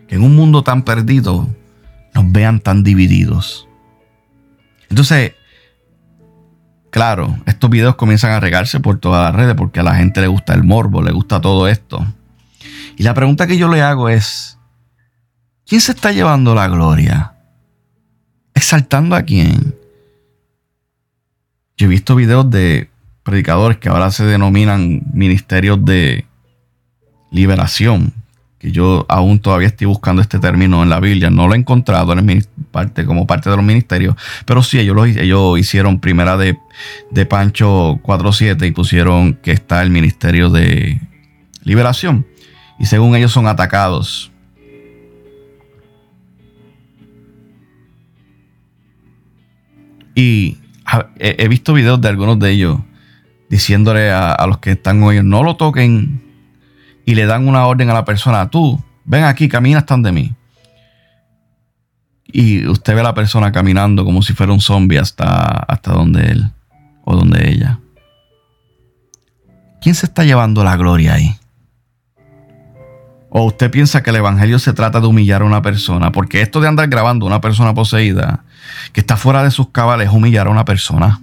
Que 0.08 0.14
en 0.14 0.22
un 0.22 0.34
mundo 0.34 0.64
tan 0.64 0.82
perdido 0.82 1.46
nos 2.14 2.32
vean 2.32 2.60
tan 2.60 2.84
divididos. 2.84 3.68
Entonces, 4.88 5.34
Claro, 6.90 7.38
estos 7.46 7.70
videos 7.70 7.94
comienzan 7.94 8.32
a 8.32 8.40
regarse 8.40 8.80
por 8.80 8.98
todas 8.98 9.22
las 9.24 9.34
redes 9.34 9.54
porque 9.54 9.80
a 9.80 9.84
la 9.84 9.94
gente 9.94 10.20
le 10.20 10.26
gusta 10.26 10.54
el 10.54 10.64
morbo, 10.64 11.02
le 11.02 11.12
gusta 11.12 11.40
todo 11.40 11.68
esto. 11.68 12.04
Y 12.96 13.04
la 13.04 13.14
pregunta 13.14 13.46
que 13.46 13.56
yo 13.56 13.68
le 13.68 13.80
hago 13.80 14.08
es, 14.08 14.58
¿quién 15.66 15.80
se 15.80 15.92
está 15.92 16.10
llevando 16.12 16.54
la 16.54 16.68
gloria? 16.68 17.34
¿Exaltando 18.54 19.14
a 19.14 19.22
quién? 19.22 19.76
Yo 21.76 21.86
he 21.86 21.88
visto 21.88 22.16
videos 22.16 22.50
de 22.50 22.90
predicadores 23.22 23.78
que 23.78 23.88
ahora 23.88 24.10
se 24.10 24.24
denominan 24.24 25.02
ministerios 25.12 25.82
de 25.84 26.26
liberación, 27.30 28.12
que 28.60 28.70
yo 28.70 29.06
aún 29.08 29.40
todavía 29.40 29.68
estoy 29.68 29.86
buscando 29.86 30.20
este 30.20 30.38
término 30.38 30.82
en 30.82 30.90
la 30.90 31.00
Biblia, 31.00 31.30
no 31.30 31.48
lo 31.48 31.54
he 31.54 31.56
encontrado 31.56 32.12
en 32.12 32.46
parte, 32.70 33.06
como 33.06 33.26
parte 33.26 33.48
de 33.48 33.56
los 33.56 33.64
ministerios, 33.64 34.16
pero 34.44 34.62
sí, 34.62 34.78
ellos, 34.78 34.96
ellos 35.16 35.58
hicieron 35.58 35.98
primera 35.98 36.36
de, 36.36 36.58
de 37.10 37.26
Pancho 37.26 37.98
4.7 38.02 38.68
y 38.68 38.70
pusieron 38.72 39.34
que 39.34 39.52
está 39.52 39.82
el 39.82 39.90
ministerio 39.90 40.50
de 40.50 41.00
liberación. 41.64 42.26
Y 42.78 42.84
según 42.84 43.16
ellos 43.16 43.32
son 43.32 43.46
atacados. 43.46 44.30
Y 50.14 50.58
he, 51.18 51.48
visto 51.48 51.72
videos 51.72 52.00
de 52.00 52.08
algunos 52.08 52.38
de 52.38 52.50
ellos 52.50 52.78
diciéndole 53.48 54.10
a, 54.10 54.44
los 54.46 54.58
que 54.58 54.72
están 54.72 55.02
hoy, 55.02 55.22
no 55.22 55.42
lo 55.42 55.56
toquen 55.56 56.29
y 57.04 57.14
le 57.14 57.26
dan 57.26 57.48
una 57.48 57.66
orden 57.66 57.90
a 57.90 57.94
la 57.94 58.04
persona, 58.04 58.48
tú, 58.50 58.82
ven 59.04 59.24
aquí, 59.24 59.48
camina 59.48 59.78
hasta 59.78 59.96
de 59.96 60.12
mí. 60.12 60.34
Y 62.32 62.66
usted 62.68 62.94
ve 62.94 63.00
a 63.00 63.04
la 63.04 63.14
persona 63.14 63.50
caminando 63.50 64.04
como 64.04 64.22
si 64.22 64.34
fuera 64.34 64.52
un 64.52 64.60
zombie 64.60 64.98
hasta, 64.98 65.26
hasta 65.26 65.92
donde 65.92 66.30
él 66.30 66.50
o 67.04 67.16
donde 67.16 67.50
ella. 67.50 67.80
¿Quién 69.80 69.94
se 69.94 70.06
está 70.06 70.24
llevando 70.24 70.62
la 70.62 70.76
gloria 70.76 71.14
ahí? 71.14 71.36
¿O 73.30 73.44
usted 73.44 73.70
piensa 73.70 74.02
que 74.02 74.10
el 74.10 74.16
Evangelio 74.16 74.58
se 74.58 74.72
trata 74.72 75.00
de 75.00 75.06
humillar 75.06 75.42
a 75.42 75.44
una 75.44 75.62
persona? 75.62 76.12
Porque 76.12 76.42
esto 76.42 76.60
de 76.60 76.68
andar 76.68 76.88
grabando 76.88 77.26
a 77.26 77.28
una 77.28 77.40
persona 77.40 77.74
poseída 77.74 78.44
que 78.92 79.00
está 79.00 79.16
fuera 79.16 79.42
de 79.44 79.50
sus 79.50 79.70
cabales 79.70 80.08
es 80.08 80.14
humillar 80.14 80.48
a 80.48 80.50
una 80.50 80.64
persona. 80.64 81.20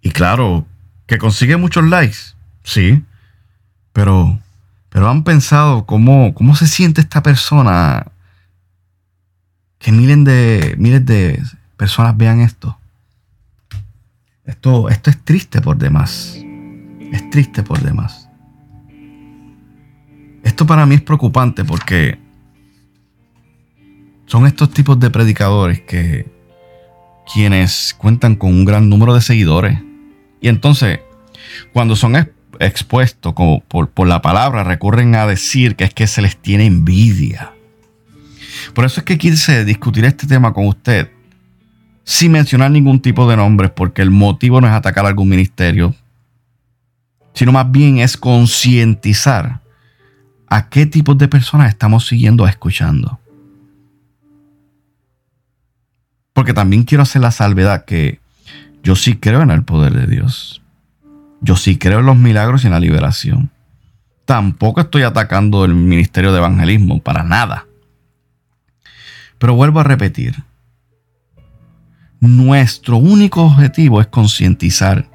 Y 0.00 0.10
claro, 0.10 0.66
que 1.06 1.18
consigue 1.18 1.56
muchos 1.56 1.84
likes, 1.84 2.18
sí. 2.62 3.02
Pero, 3.92 4.38
pero 4.96 5.10
han 5.10 5.24
pensado 5.24 5.84
cómo, 5.84 6.32
cómo 6.32 6.56
se 6.56 6.66
siente 6.66 7.02
esta 7.02 7.22
persona. 7.22 8.06
Que 9.78 9.92
miles 9.92 10.24
de, 10.24 10.74
miles 10.78 11.04
de 11.04 11.42
personas 11.76 12.16
vean 12.16 12.40
esto. 12.40 12.78
Esto, 14.46 14.88
esto 14.88 15.10
es 15.10 15.22
triste 15.22 15.60
por 15.60 15.76
demás. 15.76 16.38
Es 17.12 17.28
triste 17.28 17.62
por 17.62 17.82
demás. 17.82 18.30
Esto 20.42 20.66
para 20.66 20.86
mí 20.86 20.94
es 20.94 21.02
preocupante 21.02 21.62
porque 21.62 22.18
son 24.24 24.46
estos 24.46 24.70
tipos 24.70 24.98
de 24.98 25.10
predicadores 25.10 25.82
que 25.82 26.24
quienes 27.34 27.94
cuentan 27.98 28.34
con 28.34 28.48
un 28.50 28.64
gran 28.64 28.88
número 28.88 29.12
de 29.12 29.20
seguidores. 29.20 29.78
Y 30.40 30.48
entonces, 30.48 31.00
cuando 31.74 31.96
son 31.96 32.16
expuestos 32.60 33.32
como 33.34 33.60
por, 33.60 33.90
por, 33.90 34.06
la 34.06 34.22
palabra, 34.22 34.64
recurren 34.64 35.14
a 35.14 35.26
decir 35.26 35.76
que 35.76 35.84
es 35.84 35.94
que 35.94 36.06
se 36.06 36.22
les 36.22 36.36
tiene 36.36 36.66
envidia. 36.66 37.52
Por 38.74 38.84
eso 38.84 39.00
es 39.00 39.04
que 39.04 39.18
quise 39.18 39.64
discutir 39.64 40.04
este 40.04 40.26
tema 40.26 40.52
con 40.52 40.66
usted 40.66 41.10
sin 42.04 42.30
mencionar 42.30 42.70
ningún 42.70 43.00
tipo 43.00 43.28
de 43.28 43.36
nombres, 43.36 43.72
porque 43.72 44.00
el 44.00 44.12
motivo 44.12 44.60
no 44.60 44.68
es 44.68 44.72
atacar 44.72 45.04
algún 45.06 45.28
ministerio, 45.28 45.92
sino 47.34 47.50
más 47.50 47.70
bien 47.70 47.98
es 47.98 48.16
concientizar 48.16 49.60
a 50.48 50.68
qué 50.68 50.86
tipos 50.86 51.18
de 51.18 51.26
personas 51.26 51.68
estamos 51.68 52.06
siguiendo 52.06 52.46
escuchando. 52.46 53.18
Porque 56.32 56.54
también 56.54 56.84
quiero 56.84 57.02
hacer 57.02 57.22
la 57.22 57.32
salvedad 57.32 57.84
que 57.84 58.20
yo 58.84 58.94
sí 58.94 59.16
creo 59.16 59.42
en 59.42 59.50
el 59.50 59.64
poder 59.64 59.92
de 59.92 60.06
Dios. 60.06 60.62
Yo 61.40 61.56
sí 61.56 61.78
creo 61.78 62.00
en 62.00 62.06
los 62.06 62.16
milagros 62.16 62.64
y 62.64 62.66
en 62.66 62.72
la 62.72 62.80
liberación. 62.80 63.50
Tampoco 64.24 64.80
estoy 64.80 65.02
atacando 65.02 65.64
el 65.64 65.74
ministerio 65.74 66.32
de 66.32 66.38
evangelismo, 66.38 67.00
para 67.00 67.22
nada. 67.22 67.66
Pero 69.38 69.54
vuelvo 69.54 69.80
a 69.80 69.84
repetir. 69.84 70.34
Nuestro 72.20 72.96
único 72.96 73.42
objetivo 73.42 74.00
es 74.00 74.06
concientizar 74.06 75.08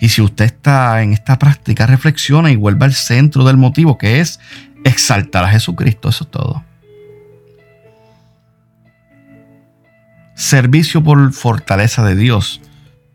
y 0.00 0.08
si 0.08 0.22
usted 0.22 0.46
está 0.46 1.02
en 1.02 1.12
esta 1.12 1.38
práctica, 1.38 1.86
reflexiona 1.86 2.50
y 2.50 2.56
vuelva 2.56 2.86
al 2.86 2.94
centro 2.94 3.44
del 3.44 3.56
motivo, 3.56 3.98
que 3.98 4.20
es 4.20 4.40
exaltar 4.84 5.44
a 5.44 5.48
Jesucristo. 5.48 6.08
Eso 6.08 6.24
es 6.24 6.30
todo. 6.30 6.64
Servicio 10.34 11.02
por 11.02 11.32
fortaleza 11.32 12.04
de 12.04 12.16
Dios. 12.16 12.60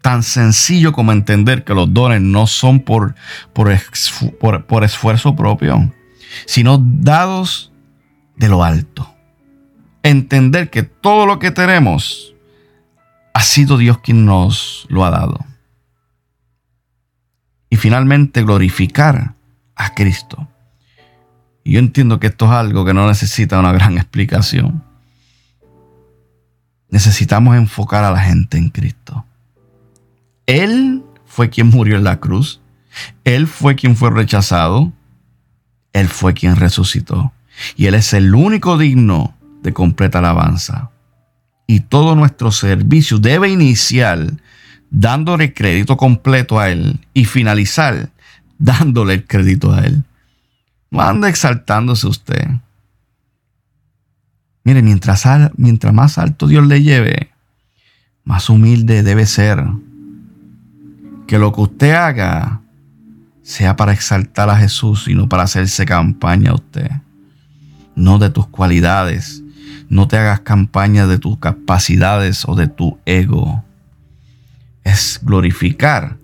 Tan 0.02 0.24
sencillo 0.24 0.94
como 0.94 1.12
entender 1.12 1.64
que 1.64 1.74
los 1.74 1.94
dones 1.94 2.22
no 2.22 2.48
son 2.48 2.80
por, 2.80 3.16
por, 3.54 3.72
esfuerzo 4.84 5.36
propio, 5.36 5.94
sino 6.46 6.78
dados 6.78 7.72
de 8.38 8.48
lo 8.48 8.64
alto. 8.64 9.14
Entender 10.04 10.70
que 10.70 10.84
todo 10.84 11.26
lo 11.26 11.40
que 11.40 11.52
tenemos 11.52 12.34
ha 13.34 13.42
sido 13.42 13.78
Dios 13.78 14.00
quien 14.00 14.26
nos 14.26 14.88
lo 14.90 15.04
ha 15.04 15.12
dado 15.12 15.46
y 17.70 17.76
finalmente 17.76 18.44
glorificar 18.44 19.36
a 19.76 19.94
Cristo. 19.94 20.48
Y 21.64 21.74
yo 21.74 21.80
entiendo 21.80 22.20
que 22.20 22.28
esto 22.28 22.46
es 22.46 22.52
algo 22.52 22.86
que 22.86 22.94
no 22.94 23.08
necesita 23.08 23.60
una 23.60 23.72
gran 23.72 23.98
explicación. 23.98 24.84
Necesitamos 26.90 27.56
enfocar 27.56 28.04
a 28.04 28.12
la 28.12 28.22
gente 28.22 28.58
en 28.58 28.70
Cristo. 28.70 29.26
Él 30.50 31.04
fue 31.28 31.52
quien 31.52 31.70
murió 31.70 31.96
en 31.96 32.04
la 32.04 32.20
cruz. 32.20 32.60
Él 33.24 33.46
fue 33.46 33.76
quien 33.76 33.96
fue 33.96 34.10
rechazado. 34.10 34.92
Él 35.94 36.08
fue 36.08 36.34
quien 36.34 36.56
resucitó. 36.56 37.32
Y 37.76 37.86
Él 37.86 37.94
es 37.94 38.14
el 38.14 38.34
único 38.34 38.80
digno 38.80 39.36
de 39.62 39.74
completa 39.74 40.18
alabanza. 40.18 40.90
Y 41.68 41.82
todo 41.82 42.16
nuestro 42.16 42.52
servicio 42.52 43.20
debe 43.20 43.50
iniciar 43.50 44.34
dándole 44.90 45.54
crédito 45.54 45.98
completo 45.98 46.60
a 46.60 46.72
Él 46.72 47.00
y 47.14 47.26
finalizar 47.26 48.10
dándole 48.58 49.14
el 49.14 49.28
crédito 49.28 49.72
a 49.72 49.82
Él. 49.82 50.04
No 50.90 51.02
anda 51.02 51.30
exaltándose 51.30 52.08
usted. 52.08 52.48
Mire, 54.64 54.82
mientras, 54.82 55.28
mientras 55.58 55.94
más 55.94 56.18
alto 56.18 56.48
Dios 56.48 56.66
le 56.66 56.82
lleve, 56.82 57.30
más 58.24 58.50
humilde 58.50 59.04
debe 59.04 59.28
ser. 59.28 59.64
Que 61.30 61.38
lo 61.38 61.54
que 61.54 61.62
usted 61.62 61.92
haga 61.92 62.60
sea 63.44 63.76
para 63.76 63.94
exaltar 63.94 64.50
a 64.50 64.58
Jesús 64.58 65.08
y 65.08 65.13
no 65.13 65.30
para 65.30 65.44
hacerse 65.44 65.86
campaña 65.86 66.50
a 66.50 66.56
usted. 66.56 66.89
No 67.96 68.18
de 68.18 68.32
tus 68.32 68.48
cualidades. 68.48 69.44
No 69.89 70.08
te 70.08 70.18
hagas 70.18 70.39
campaña 70.39 71.06
de 71.06 71.20
tus 71.20 71.38
capacidades 71.38 72.46
o 72.48 72.56
de 72.56 72.68
tu 72.68 72.98
ego 73.06 73.63
es 74.84 75.20
glorificar 75.22 76.18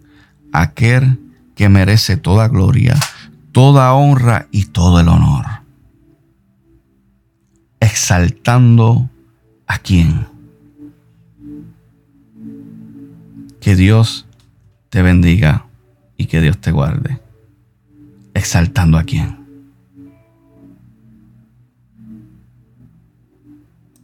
a 0.52 0.64
aquel 0.64 1.20
que 1.54 1.70
merece 1.70 2.18
toda 2.18 2.48
gloria, 2.48 2.96
toda 3.52 3.94
honra 3.94 4.48
y 4.50 4.66
todo 4.66 5.00
el 5.00 5.08
honor. 5.08 5.46
Exaltando 7.80 9.08
a 9.68 9.78
quién. 9.78 10.26
Que 13.62 13.76
Dios 13.76 14.26
te 14.96 15.02
bendiga 15.02 15.66
y 16.16 16.28
que 16.28 16.40
Dios 16.40 16.58
te 16.60 16.72
guarde. 16.72 17.20
Exaltando 18.34 18.98
a 18.98 19.04
quién. 19.04 19.45